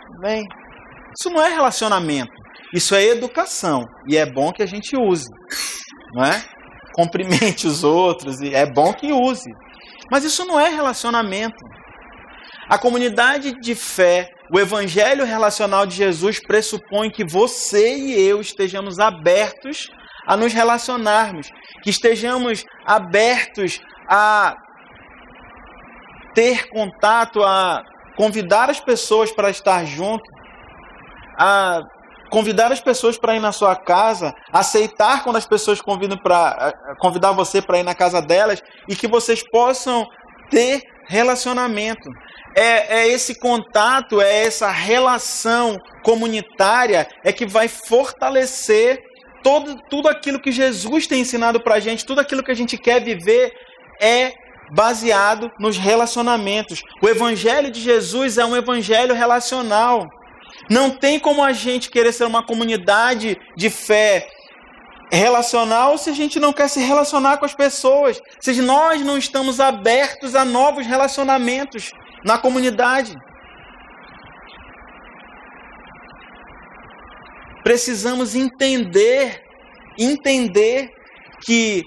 [0.07, 0.43] tudo bem?
[1.17, 2.31] Isso não é relacionamento.
[2.73, 3.85] Isso é educação.
[4.07, 5.29] E é bom que a gente use.
[6.13, 6.43] Não é?
[6.95, 8.39] Cumprimente os outros.
[8.41, 9.51] E é bom que use.
[10.09, 11.63] Mas isso não é relacionamento.
[12.69, 18.99] A comunidade de fé, o evangelho relacional de Jesus pressupõe que você e eu estejamos
[18.99, 19.89] abertos
[20.27, 21.49] a nos relacionarmos,
[21.83, 24.55] que estejamos abertos a
[26.33, 27.83] ter contato, a
[28.15, 30.23] convidar as pessoas para estar junto,
[31.37, 31.81] a
[32.29, 37.33] convidar as pessoas para ir na sua casa, aceitar quando as pessoas convidam para convidar
[37.33, 40.07] você para ir na casa delas e que vocês possam
[40.49, 42.09] ter relacionamento.
[42.55, 49.01] É, é, esse contato, é essa relação comunitária é que vai fortalecer
[49.43, 52.77] todo, tudo aquilo que Jesus tem ensinado para a gente, tudo aquilo que a gente
[52.77, 53.53] quer viver
[53.99, 54.33] é
[54.73, 56.81] baseado nos relacionamentos.
[57.01, 60.09] O Evangelho de Jesus é um evangelho relacional.
[60.69, 64.27] Não tem como a gente querer ser uma comunidade de fé
[65.11, 69.59] relacional se a gente não quer se relacionar com as pessoas, se nós não estamos
[69.59, 71.91] abertos a novos relacionamentos
[72.23, 73.13] na comunidade.
[77.63, 79.41] Precisamos entender,
[79.97, 80.89] entender
[81.45, 81.83] que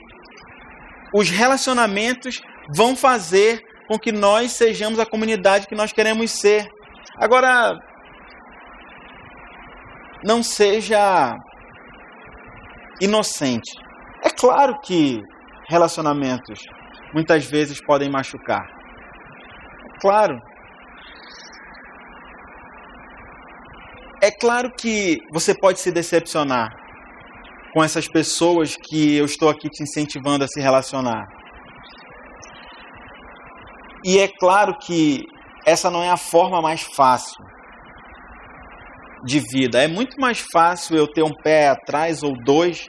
[1.13, 2.41] os relacionamentos
[2.75, 6.67] vão fazer com que nós sejamos a comunidade que nós queremos ser.
[7.19, 7.79] Agora,
[10.25, 11.37] não seja
[13.01, 13.71] inocente.
[14.25, 15.21] É claro que
[15.69, 16.61] relacionamentos
[17.13, 18.65] muitas vezes podem machucar.
[18.65, 20.54] É claro.
[24.25, 26.75] É claro que você pode se decepcionar
[27.75, 31.27] com essas pessoas que eu estou aqui te incentivando a se relacionar.
[34.03, 35.27] E é claro que
[35.67, 37.45] essa não é a forma mais fácil
[39.27, 39.83] de vida.
[39.83, 42.87] É muito mais fácil eu ter um pé atrás ou dois.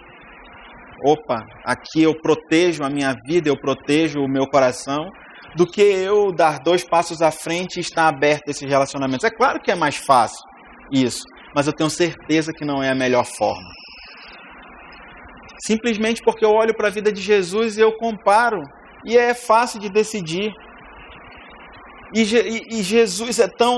[1.03, 5.11] Opa, aqui eu protejo a minha vida, eu protejo o meu coração,
[5.53, 9.25] do que eu dar dois passos à frente e estar aberto a esses relacionamentos.
[9.25, 10.54] É claro que é mais fácil
[10.91, 13.69] isso, mas eu tenho certeza que não é a melhor forma.
[15.65, 18.61] Simplesmente porque eu olho para a vida de Jesus e eu comparo,
[19.05, 20.51] e é fácil de decidir.
[22.13, 23.77] E, e, e Jesus é tão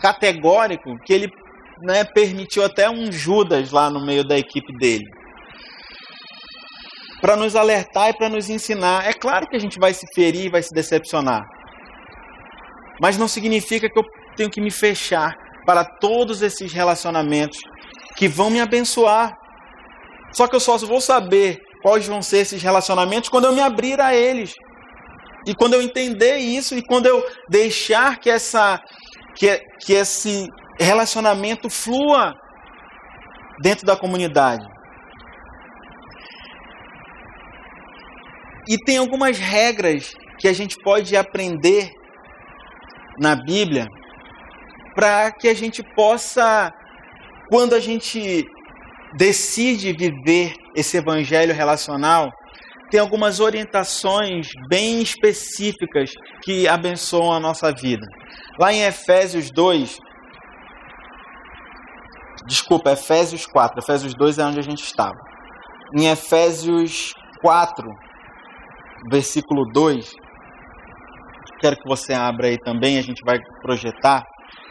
[0.00, 1.28] categórico que ele
[1.82, 5.04] né, permitiu até um Judas lá no meio da equipe dele.
[7.20, 9.06] Para nos alertar e para nos ensinar.
[9.06, 11.42] É claro que a gente vai se ferir, vai se decepcionar.
[13.00, 14.04] Mas não significa que eu
[14.36, 17.58] tenho que me fechar para todos esses relacionamentos
[18.16, 19.32] que vão me abençoar.
[20.32, 24.00] Só que eu só vou saber quais vão ser esses relacionamentos quando eu me abrir
[24.00, 24.54] a eles.
[25.46, 28.80] E quando eu entender isso e quando eu deixar que essa
[29.36, 30.48] que, que esse
[30.78, 32.34] relacionamento flua
[33.60, 34.66] dentro da comunidade.
[38.68, 41.90] E tem algumas regras que a gente pode aprender
[43.18, 43.86] na Bíblia
[44.94, 46.72] para que a gente possa,
[47.48, 48.44] quando a gente
[49.16, 52.30] decide viver esse evangelho relacional,
[52.90, 56.10] tem algumas orientações bem específicas
[56.42, 58.06] que abençoam a nossa vida.
[58.58, 59.98] Lá em Efésios 2,
[62.46, 63.80] Desculpa, Efésios 4.
[63.80, 65.18] Efésios 2 é onde a gente estava.
[65.96, 67.88] Em Efésios 4,
[69.10, 70.12] versículo 2,
[71.60, 74.24] quero que você abra aí também, a gente vai projetar.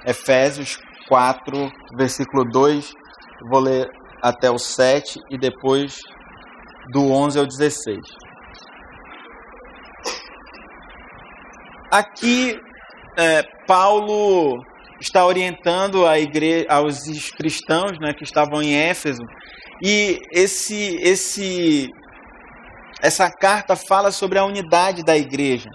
[0.06, 2.94] Efésios 4, versículo 2.
[3.50, 3.90] Vou ler
[4.22, 6.00] até o 7 e depois
[6.92, 8.00] do 11 ao 16.
[11.92, 12.60] Aqui,
[13.18, 14.64] é, Paulo
[15.00, 16.98] está orientando a igreja, aos
[17.32, 19.22] cristãos né, que estavam em Éfeso,
[19.82, 21.90] e esse, esse,
[23.02, 25.70] essa carta fala sobre a unidade da igreja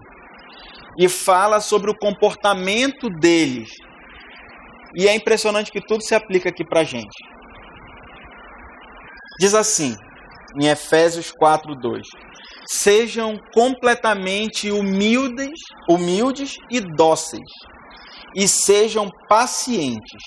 [0.99, 3.71] e fala sobre o comportamento deles.
[4.99, 7.17] E é impressionante que tudo se aplica aqui para a gente.
[9.39, 9.97] Diz assim,
[10.61, 12.03] em Efésios 4:2.
[12.67, 17.49] Sejam completamente humildes, humildes e dóceis,
[18.35, 20.23] e sejam pacientes,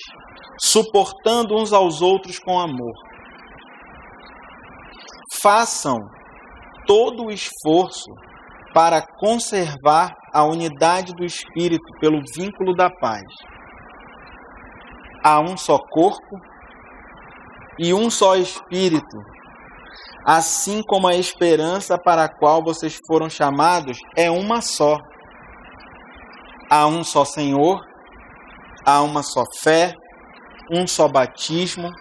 [0.57, 2.95] suportando uns aos outros com amor.
[5.41, 5.99] Façam
[6.87, 8.09] todo o esforço
[8.73, 13.25] para conservar a unidade do espírito pelo vínculo da paz.
[15.23, 16.41] Há um só corpo
[17.77, 19.17] e um só espírito,
[20.25, 24.97] assim como a esperança para a qual vocês foram chamados é uma só.
[26.69, 27.85] Há um só Senhor,
[28.85, 29.93] há uma só fé,
[30.71, 31.91] um só batismo,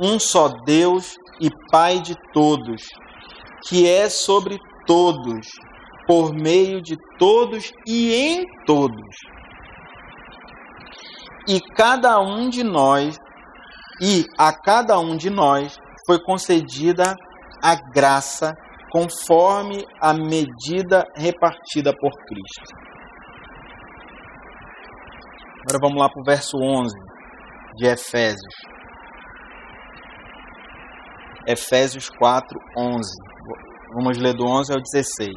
[0.00, 2.82] um só Deus e Pai de todos,
[3.68, 5.46] que é sobre todos,
[6.06, 9.16] por meio de todos e em todos.
[11.48, 13.18] E cada um de nós,
[14.00, 17.16] e a cada um de nós foi concedida
[17.62, 18.54] a graça
[18.90, 22.74] conforme a medida repartida por Cristo.
[25.62, 26.96] Agora vamos lá para o verso 11
[27.76, 28.54] de Efésios.
[31.46, 33.22] Efésios 4, 11.
[33.94, 35.34] Vamos ler do 11 ao 16.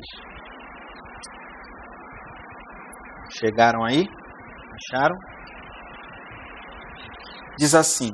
[3.29, 4.05] Chegaram aí?
[4.73, 5.32] Acharam?
[7.57, 8.11] Diz assim: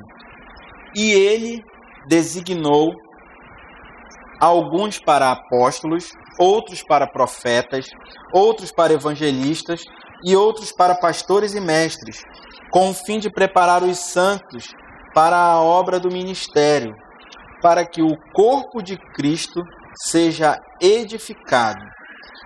[0.96, 1.64] E ele
[2.08, 2.94] designou
[4.40, 7.88] alguns para apóstolos, outros para profetas,
[8.34, 9.84] outros para evangelistas
[10.24, 12.24] e outros para pastores e mestres,
[12.72, 14.68] com o fim de preparar os santos
[15.14, 16.96] para a obra do ministério,
[17.62, 19.64] para que o corpo de Cristo
[19.96, 21.84] seja edificado,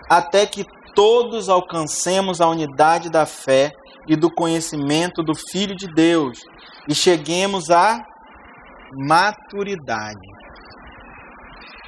[0.09, 3.71] até que todos alcancemos a unidade da fé
[4.07, 6.39] e do conhecimento do Filho de Deus
[6.87, 7.99] e cheguemos à
[8.95, 10.33] maturidade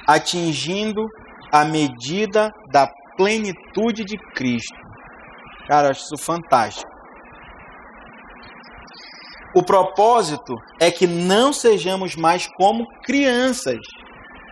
[0.06, 1.06] atingindo
[1.52, 4.78] a medida da plenitude de Cristo.
[5.66, 6.90] Cara, eu acho isso fantástico.
[9.54, 13.80] O propósito é que não sejamos mais como crianças,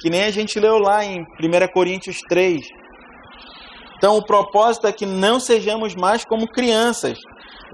[0.00, 1.26] que nem a gente leu lá em 1
[1.72, 2.66] Coríntios 3.
[3.96, 7.18] Então, o propósito é que não sejamos mais como crianças,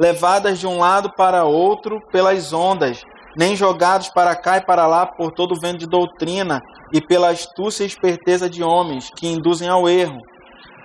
[0.01, 3.05] levadas de um lado para outro pelas ondas,
[3.37, 7.29] nem jogados para cá e para lá por todo o vento de doutrina e pela
[7.29, 10.23] astúcia e esperteza de homens que induzem ao erro.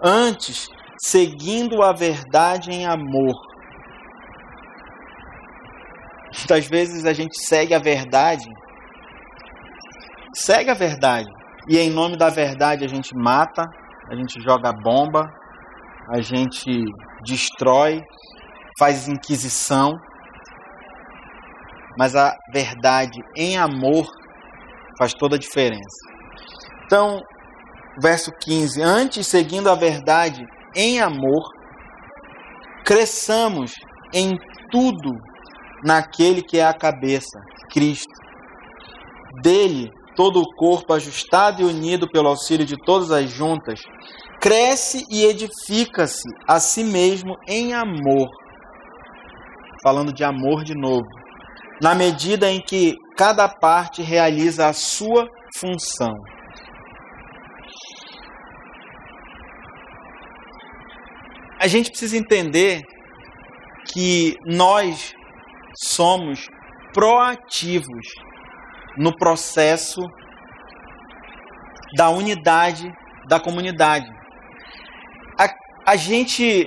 [0.04, 3.36] Antes, seguindo a verdade em amor.
[6.38, 8.46] Muitas vezes a gente segue a verdade,
[10.34, 11.30] segue a verdade,
[11.70, 13.64] e em nome da verdade a gente mata,
[14.10, 15.34] a gente joga bomba,
[16.10, 16.70] a gente
[17.24, 18.04] destrói,
[18.78, 20.00] faz inquisição
[21.98, 24.06] mas a verdade em amor
[24.98, 25.98] faz toda a diferença.
[26.86, 27.22] Então,
[28.02, 31.54] verso 15: Antes, seguindo a verdade em amor,
[32.84, 33.74] cresçamos
[34.14, 34.38] em
[34.70, 35.18] tudo
[35.84, 37.40] naquele que é a cabeça,
[37.72, 38.14] Cristo.
[39.42, 43.82] Dele, todo o corpo, ajustado e unido pelo auxílio de todas as juntas,
[44.40, 48.45] cresce e edifica-se a si mesmo em amor.
[49.86, 51.06] Falando de amor de novo
[51.80, 56.16] na medida em que cada parte realiza a sua função.
[61.60, 62.82] A gente precisa entender
[63.94, 65.14] que nós
[65.76, 66.48] somos
[66.92, 68.08] proativos
[68.98, 70.02] no processo
[71.96, 72.92] da unidade
[73.28, 74.12] da comunidade.
[75.40, 76.66] A, a gente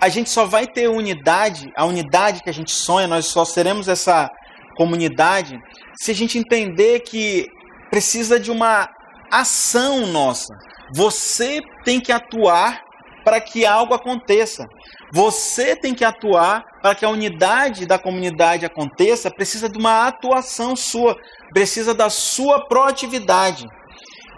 [0.00, 3.88] a gente só vai ter unidade, a unidade que a gente sonha, nós só seremos
[3.88, 4.30] essa
[4.76, 5.58] comunidade
[6.00, 7.46] se a gente entender que
[7.90, 8.88] precisa de uma
[9.30, 10.54] ação nossa.
[10.94, 12.80] Você tem que atuar
[13.24, 14.64] para que algo aconteça.
[15.12, 20.76] Você tem que atuar para que a unidade da comunidade aconteça, precisa de uma atuação
[20.76, 21.16] sua,
[21.52, 23.66] precisa da sua proatividade.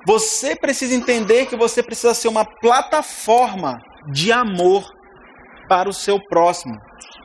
[0.06, 3.78] Você precisa entender que você precisa ser uma plataforma
[4.10, 4.90] de amor
[5.70, 6.76] para o seu próximo,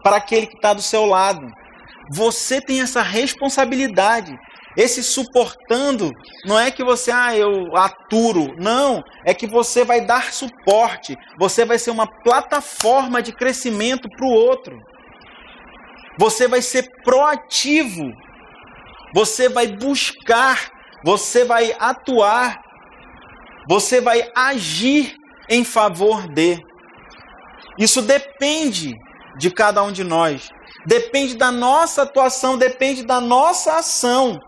[0.03, 1.45] para aquele que está do seu lado.
[2.11, 4.31] Você tem essa responsabilidade
[4.77, 6.11] Esse suportando
[6.45, 8.53] não é que você, ah, eu aturo.
[8.57, 11.15] Não, é que você vai dar suporte.
[11.39, 14.77] Você vai ser uma plataforma de crescimento para o outro.
[16.19, 18.11] Você vai ser proativo.
[19.13, 20.69] Você vai buscar.
[21.05, 22.61] Você vai atuar.
[23.69, 25.15] Você vai agir
[25.49, 26.61] em favor de.
[27.77, 28.93] Isso depende
[29.37, 30.49] de cada um de nós.
[30.85, 34.39] Depende da nossa atuação, depende da nossa ação.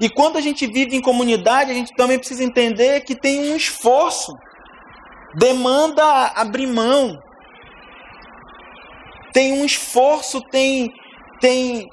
[0.00, 3.56] E quando a gente vive em comunidade, a gente também precisa entender que tem um
[3.56, 4.34] esforço,
[5.36, 7.18] demanda abrir mão.
[9.32, 10.92] Tem um esforço, tem,
[11.40, 11.88] tem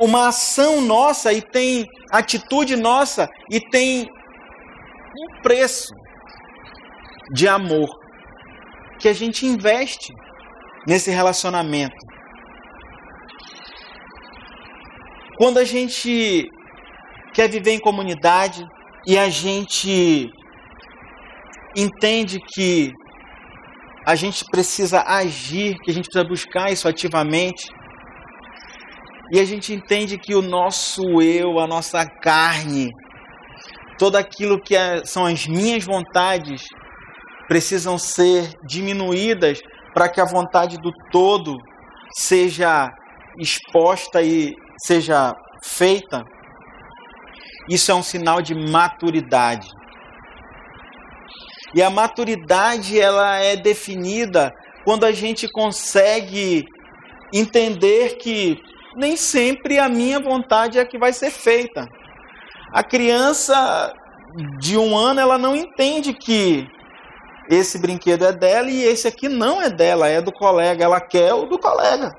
[0.00, 4.08] uma ação nossa e tem atitude nossa e tem
[5.16, 5.94] um preço
[7.32, 8.01] de amor
[9.02, 10.14] que a gente investe
[10.86, 11.96] nesse relacionamento.
[15.36, 16.48] Quando a gente
[17.34, 18.64] quer viver em comunidade
[19.04, 20.30] e a gente
[21.76, 22.92] entende que
[24.06, 27.64] a gente precisa agir, que a gente precisa buscar isso ativamente.
[29.32, 32.90] E a gente entende que o nosso eu, a nossa carne,
[33.98, 36.62] todo aquilo que é, são as minhas vontades,
[37.48, 39.60] precisam ser diminuídas
[39.94, 41.56] para que a vontade do todo
[42.14, 42.90] seja
[43.38, 45.34] exposta e seja
[45.64, 46.24] feita.
[47.68, 49.68] Isso é um sinal de maturidade.
[51.74, 54.52] E a maturidade ela é definida
[54.84, 56.64] quando a gente consegue
[57.32, 58.58] entender que
[58.96, 61.88] nem sempre a minha vontade é a que vai ser feita.
[62.72, 63.92] A criança
[64.58, 66.66] de um ano ela não entende que
[67.54, 70.84] esse brinquedo é dela e esse aqui não é dela, é do colega.
[70.84, 72.12] Ela quer o do colega.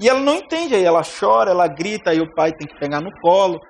[0.00, 3.00] E ela não entende, aí ela chora, ela grita, aí o pai tem que pegar
[3.00, 3.60] no colo.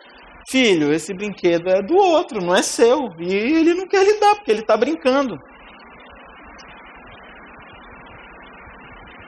[0.48, 3.12] Filho, esse brinquedo é do outro, não é seu.
[3.18, 5.38] E ele não quer lhe dar, porque ele está brincando.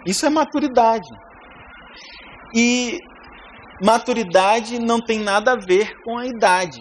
[0.07, 1.09] Isso é maturidade.
[2.55, 2.99] E
[3.83, 6.81] maturidade não tem nada a ver com a idade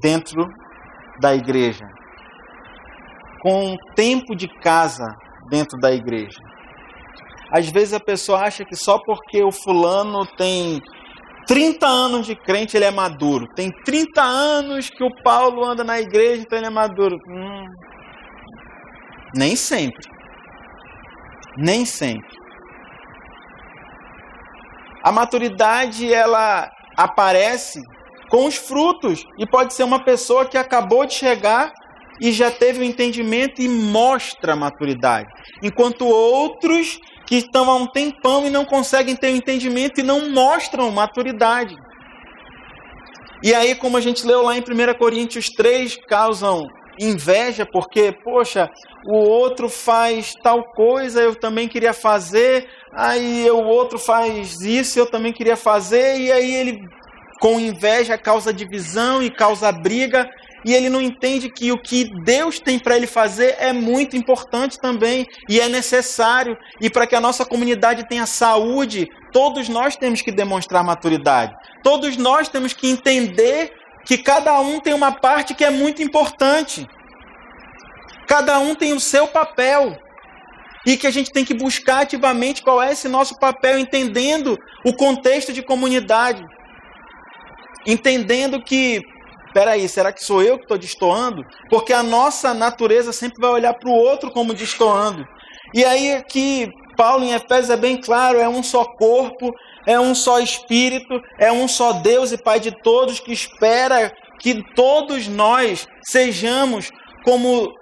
[0.00, 0.48] dentro
[1.20, 1.88] da igreja,
[3.44, 5.14] com tempo de casa
[5.50, 6.40] dentro da igreja.
[7.52, 10.80] Às vezes a pessoa acha que só porque o fulano tem
[11.46, 13.46] 30 anos de crente, ele é maduro.
[13.54, 17.18] Tem 30 anos que o Paulo anda na igreja, então ele é maduro.
[17.28, 17.66] Hum,
[19.34, 20.08] nem sempre.
[21.58, 22.34] Nem sempre.
[25.02, 27.82] A maturidade, ela aparece
[28.30, 29.22] com os frutos.
[29.38, 31.70] E pode ser uma pessoa que acabou de chegar
[32.20, 35.28] e já teve o entendimento e mostra maturidade.
[35.62, 40.04] Enquanto outros que estão há um tempão e não conseguem ter o um entendimento e
[40.04, 41.74] não mostram maturidade.
[43.42, 46.66] E aí, como a gente leu lá em 1 Coríntios 3, causam
[46.98, 48.70] inveja, porque, poxa,
[49.06, 55.06] o outro faz tal coisa, eu também queria fazer, aí o outro faz isso, eu
[55.06, 56.88] também queria fazer, e aí ele,
[57.40, 60.28] com inveja, causa divisão e causa briga,
[60.64, 64.78] e ele não entende que o que Deus tem para ele fazer é muito importante
[64.80, 66.56] também e é necessário.
[66.80, 71.54] E para que a nossa comunidade tenha saúde, todos nós temos que demonstrar maturidade.
[71.82, 73.72] Todos nós temos que entender
[74.06, 76.86] que cada um tem uma parte que é muito importante.
[78.26, 79.98] Cada um tem o seu papel.
[80.86, 84.94] E que a gente tem que buscar ativamente qual é esse nosso papel, entendendo o
[84.94, 86.44] contexto de comunidade.
[87.86, 89.00] Entendendo que
[89.54, 91.42] peraí, será que sou eu que estou destoando?
[91.70, 95.24] Porque a nossa natureza sempre vai olhar para o outro como destoando.
[95.72, 99.54] E aí aqui, Paulo em Efésios é bem claro, é um só corpo,
[99.86, 104.62] é um só espírito, é um só Deus e Pai de todos que espera que
[104.74, 106.90] todos nós sejamos
[107.24, 107.72] como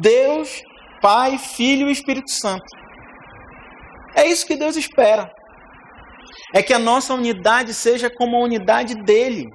[0.00, 0.62] Deus,
[1.00, 2.66] Pai, Filho e Espírito Santo.
[4.14, 5.30] É isso que Deus espera.
[6.54, 9.48] É que a nossa unidade seja como a unidade dele.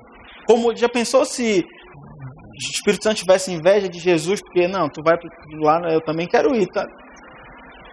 [0.45, 5.17] Como já pensou se o Espírito Santo tivesse inveja de Jesus, porque não, tu vai
[5.59, 6.85] lá, eu também quero ir, tá?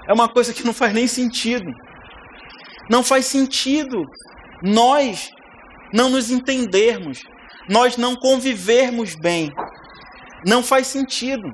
[0.08, 1.70] É uma coisa que não faz nem sentido.
[2.90, 4.04] Não faz sentido
[4.62, 5.30] nós
[5.92, 7.20] não nos entendermos,
[7.68, 9.50] nós não convivermos bem.
[10.46, 11.48] Não faz sentido.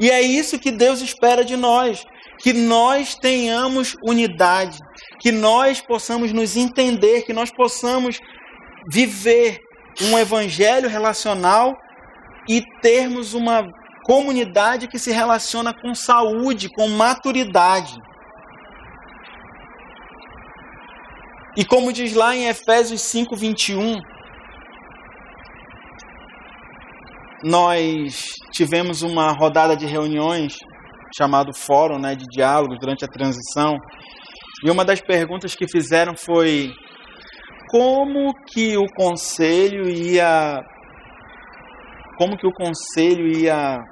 [0.00, 2.04] E é isso que Deus espera de nós,
[2.38, 4.78] que nós tenhamos unidade,
[5.20, 8.18] que nós possamos nos entender, que nós possamos
[8.90, 9.60] viver
[10.02, 11.76] um evangelho relacional
[12.48, 13.66] e termos uma
[14.04, 18.00] comunidade que se relaciona com saúde, com maturidade.
[21.56, 24.00] E como diz lá em Efésios 5, 21,
[27.42, 30.54] nós tivemos uma rodada de reuniões
[31.16, 33.78] chamado Fórum né, de Diálogo durante a transição.
[34.62, 36.72] E uma das perguntas que fizeram foi
[37.68, 40.62] como que o conselho ia
[42.18, 43.84] como que o conselho ia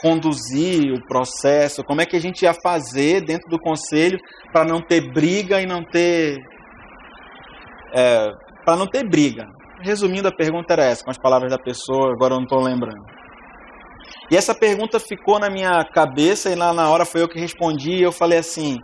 [0.00, 4.18] conduzir o processo, como é que a gente ia fazer dentro do conselho
[4.52, 6.38] para não ter briga e não ter
[7.94, 8.32] é,
[8.64, 9.46] para não ter briga.
[9.80, 13.04] Resumindo, a pergunta era essa, com as palavras da pessoa, agora eu não estou lembrando.
[14.30, 17.92] E essa pergunta ficou na minha cabeça e lá na hora foi eu que respondi
[17.92, 18.78] e eu falei assim,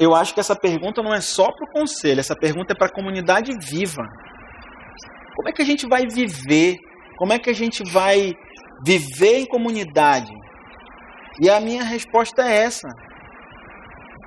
[0.00, 2.88] eu acho que essa pergunta não é só para o conselho, essa pergunta é para
[2.88, 4.02] a comunidade viva.
[5.36, 6.76] Como é que a gente vai viver?
[7.16, 8.32] Como é que a gente vai
[8.84, 10.32] viver em comunidade?
[11.40, 12.88] E a minha resposta é essa.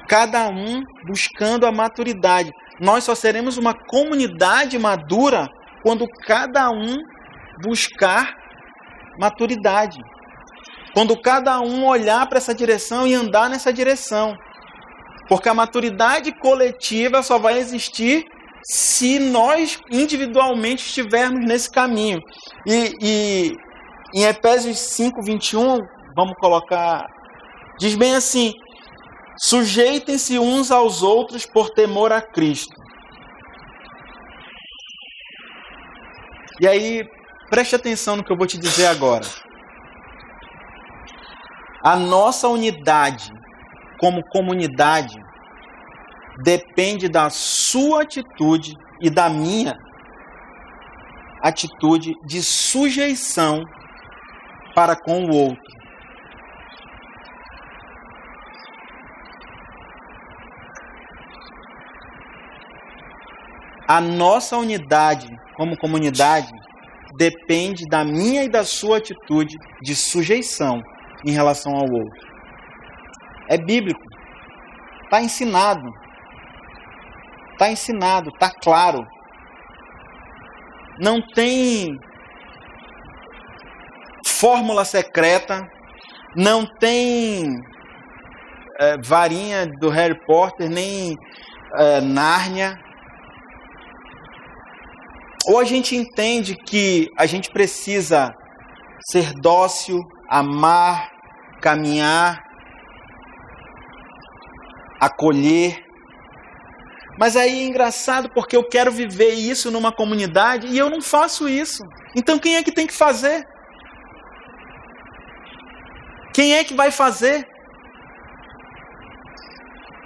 [0.08, 2.52] Cada um buscando a maturidade.
[2.80, 5.48] Nós só seremos uma comunidade madura
[5.84, 6.96] quando cada um
[7.62, 8.34] buscar
[9.20, 10.00] maturidade.
[10.94, 14.36] Quando cada um olhar para essa direção e andar nessa direção.
[15.28, 18.26] Porque a maturidade coletiva só vai existir
[18.64, 22.20] se nós individualmente estivermos nesse caminho.
[22.66, 23.58] E, e
[24.16, 25.80] em Efésios 5, 21,
[26.16, 27.06] vamos colocar,
[27.80, 28.54] diz bem assim:
[29.40, 32.76] sujeitem-se uns aos outros por temor a Cristo.
[36.60, 37.08] E aí,
[37.50, 39.26] preste atenção no que eu vou te dizer agora.
[41.84, 43.32] A nossa unidade
[44.00, 45.18] como comunidade
[46.44, 49.78] depende da sua atitude e da minha
[51.42, 53.64] atitude de sujeição
[54.76, 55.78] para com o outro.
[63.88, 66.52] A nossa unidade como comunidade
[67.18, 70.84] depende da minha e da sua atitude de sujeição
[71.26, 72.27] em relação ao outro.
[73.50, 74.02] É bíblico.
[75.04, 75.94] Está ensinado.
[77.54, 79.08] Está ensinado, está claro.
[81.00, 81.98] Não tem
[84.26, 85.68] fórmula secreta,
[86.36, 87.60] não tem
[88.80, 91.18] é, varinha do Harry Potter, nem
[91.76, 92.78] é, Nárnia.
[95.48, 98.36] Ou a gente entende que a gente precisa
[99.00, 101.10] ser dócil, amar,
[101.62, 102.47] caminhar,
[105.00, 105.84] acolher.
[107.20, 111.48] Mas aí é engraçado porque eu quero viver isso numa comunidade e eu não faço
[111.50, 111.84] isso.
[112.16, 113.46] Então quem é que tem que fazer?
[116.34, 117.48] Quem é que vai fazer?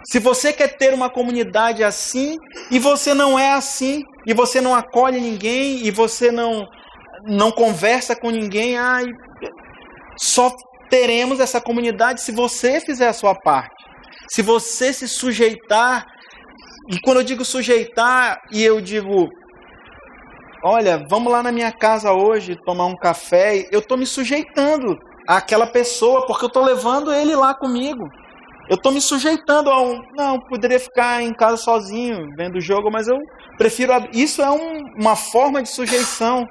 [0.06, 2.38] Se você quer ter uma comunidade assim
[2.70, 6.68] e você não é assim, e você não acolhe ninguém, e você não,
[7.26, 9.06] não conversa com ninguém, ai,
[10.18, 10.54] só
[10.90, 13.81] teremos essa comunidade se você fizer a sua parte.
[14.32, 16.08] Se você se sujeitar,
[16.88, 19.30] e quando eu digo sujeitar, e eu digo,
[20.64, 25.68] olha, vamos lá na minha casa hoje tomar um café, eu estou me sujeitando àquela
[25.68, 28.10] pessoa, porque eu estou levando ele lá comigo.
[28.70, 30.02] Eu estou me sujeitando a um.
[30.16, 33.20] Não, poderia ficar em casa sozinho, vendo o jogo, mas eu
[33.58, 33.92] prefiro.
[34.14, 36.48] Isso é um, uma forma de sujeição.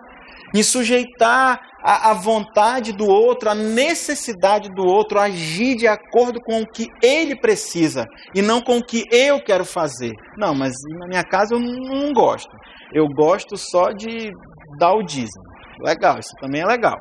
[0.53, 6.61] Me sujeitar à, à vontade do outro, à necessidade do outro, agir de acordo com
[6.61, 10.13] o que ele precisa e não com o que eu quero fazer.
[10.37, 12.51] Não, mas na minha casa eu não, gosto.
[12.93, 14.33] Eu gosto só de
[14.79, 15.45] dar o dízimo.
[15.81, 17.01] Legal, isso também é legal.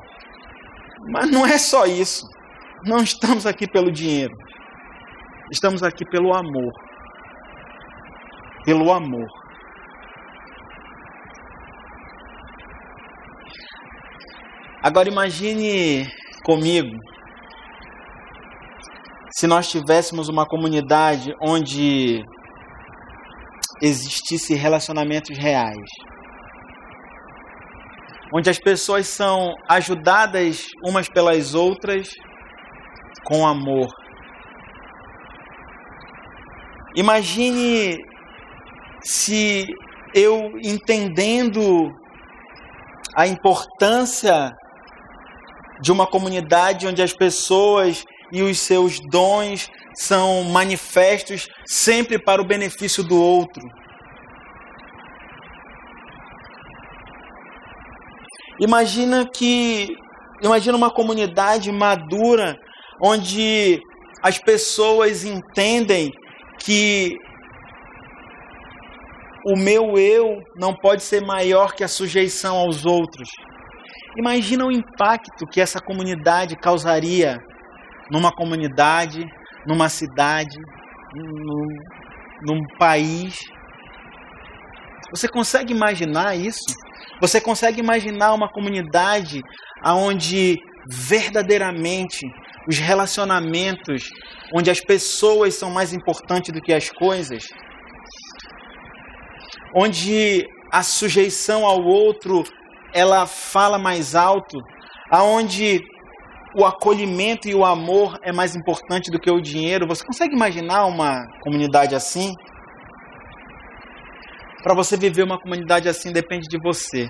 [1.10, 2.26] Mas não é só isso.
[2.84, 4.34] Não estamos aqui pelo dinheiro.
[5.50, 6.72] Estamos aqui pelo amor.
[8.64, 9.39] Pelo amor.
[14.82, 16.10] Agora imagine
[16.42, 16.96] comigo
[19.30, 22.24] se nós tivéssemos uma comunidade onde
[23.82, 25.86] existisse relacionamentos reais.
[28.32, 32.08] Onde as pessoas são ajudadas umas pelas outras
[33.24, 33.88] com amor.
[36.96, 37.98] Imagine
[39.02, 39.66] se
[40.14, 41.92] eu entendendo
[43.14, 44.56] a importância
[45.80, 52.46] de uma comunidade onde as pessoas e os seus dons são manifestos sempre para o
[52.46, 53.62] benefício do outro.
[58.60, 59.88] Imagina que
[60.42, 62.58] imagina uma comunidade madura
[63.02, 63.80] onde
[64.22, 66.10] as pessoas entendem
[66.58, 67.16] que
[69.46, 73.30] o meu eu não pode ser maior que a sujeição aos outros.
[74.16, 77.38] Imagina o impacto que essa comunidade causaria
[78.10, 79.24] numa comunidade,
[79.66, 80.56] numa cidade,
[81.14, 81.66] num,
[82.42, 83.38] num país.
[85.10, 86.64] Você consegue imaginar isso?
[87.20, 89.40] Você consegue imaginar uma comunidade
[89.84, 90.58] onde
[90.88, 92.26] verdadeiramente
[92.66, 94.10] os relacionamentos,
[94.52, 97.46] onde as pessoas são mais importantes do que as coisas,
[99.74, 102.42] onde a sujeição ao outro
[102.92, 104.58] ela fala mais alto,
[105.10, 105.80] aonde
[106.54, 109.86] o acolhimento e o amor é mais importante do que o dinheiro.
[109.86, 112.34] Você consegue imaginar uma comunidade assim?
[114.62, 117.08] Para você viver uma comunidade assim depende de você.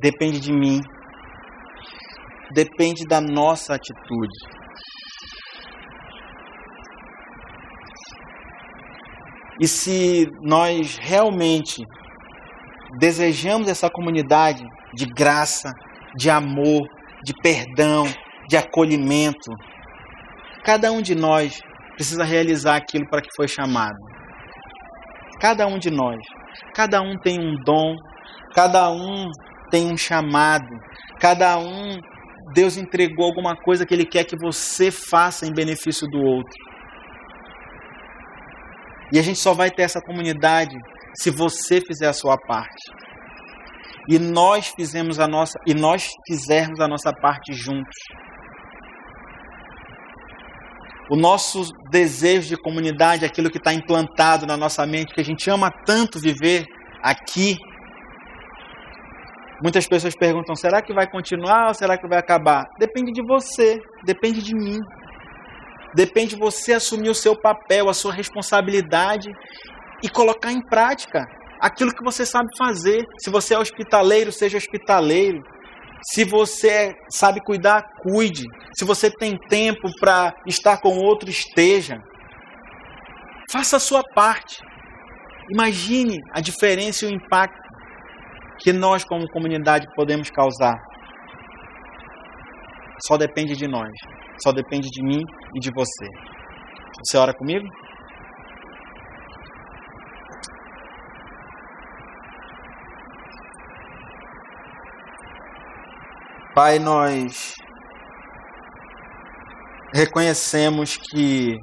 [0.00, 0.80] Depende de mim.
[2.52, 4.38] Depende da nossa atitude.
[9.60, 11.84] E se nós realmente
[12.98, 14.64] desejamos essa comunidade
[14.94, 15.72] de graça,
[16.16, 16.88] de amor,
[17.24, 18.06] de perdão,
[18.48, 19.52] de acolhimento.
[20.64, 21.60] Cada um de nós
[21.94, 23.98] precisa realizar aquilo para que foi chamado.
[25.40, 26.18] Cada um de nós.
[26.74, 27.96] Cada um tem um dom,
[28.54, 29.30] cada um
[29.70, 30.68] tem um chamado,
[31.20, 31.98] cada um
[32.52, 36.52] Deus entregou alguma coisa que ele quer que você faça em benefício do outro.
[39.12, 40.76] E a gente só vai ter essa comunidade
[41.14, 42.92] se você fizer a sua parte
[44.08, 47.96] e nós fizemos a nossa e nós fizermos a nossa parte juntos.
[51.10, 55.50] O nosso desejo de comunidade, aquilo que está implantado na nossa mente, que a gente
[55.50, 56.64] ama tanto viver
[57.02, 57.56] aqui.
[59.62, 62.66] Muitas pessoas perguntam: será que vai continuar ou será que vai acabar?
[62.78, 64.78] Depende de você, depende de mim.
[65.94, 69.28] Depende de você assumir o seu papel, a sua responsabilidade
[70.02, 71.26] e colocar em prática
[71.60, 73.04] aquilo que você sabe fazer.
[73.18, 75.42] Se você é hospitaleiro, seja hospitaleiro.
[76.02, 78.44] Se você sabe cuidar, cuide.
[78.72, 82.02] Se você tem tempo para estar com outro, esteja.
[83.52, 84.56] Faça a sua parte.
[85.50, 87.60] Imagine a diferença e o impacto
[88.60, 90.80] que nós, como comunidade, podemos causar.
[93.06, 93.90] Só depende de nós.
[94.42, 95.22] Só depende de mim
[95.54, 96.06] e de você.
[97.02, 97.66] Você ora comigo?
[106.54, 107.54] Pai, nós
[109.94, 111.56] reconhecemos que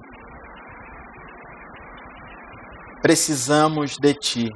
[3.02, 4.50] precisamos de Ti.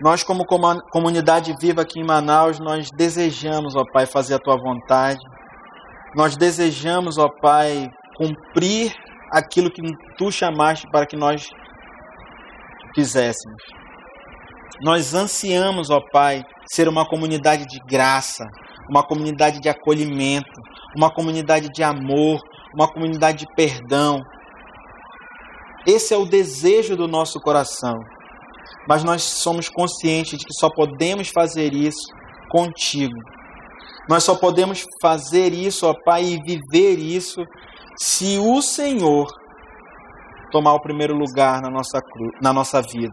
[0.00, 5.20] Nós, como comunidade viva aqui em Manaus, nós desejamos, ó Pai, fazer a Tua vontade.
[6.16, 8.92] Nós desejamos, ó Pai, cumprir
[9.30, 9.80] aquilo que
[10.18, 11.48] Tu chamaste para que nós
[12.96, 13.62] fizéssemos.
[14.82, 18.44] Nós ansiamos, ó Pai, ser uma comunidade de graça,
[18.90, 20.60] uma comunidade de acolhimento,
[20.96, 22.40] uma comunidade de amor,
[22.74, 24.20] uma comunidade de perdão.
[25.86, 27.94] Esse é o desejo do nosso coração.
[28.88, 32.12] Mas nós somos conscientes de que só podemos fazer isso
[32.50, 33.14] contigo.
[34.08, 37.44] Nós só podemos fazer isso, ó Pai, e viver isso
[37.96, 39.28] se o Senhor
[40.52, 42.00] tomar o primeiro lugar na nossa,
[42.40, 43.12] na nossa vida.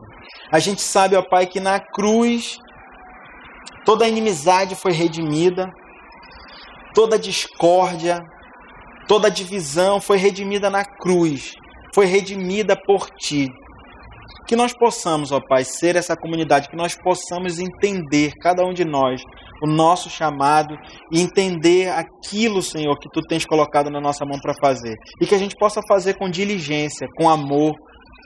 [0.51, 2.59] A gente sabe, ó Pai, que na cruz
[3.85, 5.71] toda inimizade foi redimida,
[6.93, 8.21] toda discórdia,
[9.07, 11.53] toda divisão foi redimida na cruz,
[11.95, 13.47] foi redimida por Ti.
[14.47, 18.83] Que nós possamos, ó Pai, ser essa comunidade, que nós possamos entender, cada um de
[18.83, 19.21] nós,
[19.61, 20.75] o nosso chamado
[21.11, 24.95] e entender aquilo, Senhor, que Tu tens colocado na nossa mão para fazer.
[25.21, 27.73] E que a gente possa fazer com diligência, com amor,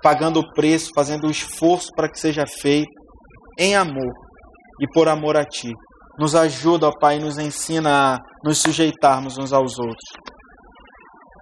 [0.03, 2.91] pagando o preço, fazendo o esforço para que seja feito
[3.57, 4.13] em amor
[4.81, 5.71] e por amor a Ti.
[6.19, 10.09] Nos ajuda, ó Pai, e nos ensina a nos sujeitarmos uns aos outros.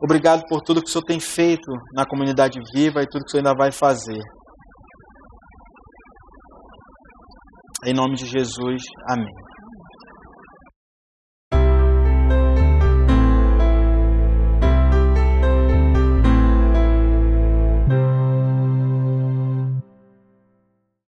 [0.04, 3.32] Obrigado por tudo que o Senhor tem feito na comunidade viva e tudo que o
[3.32, 4.22] Senhor ainda vai fazer.
[7.86, 9.51] Em nome de Jesus, amém.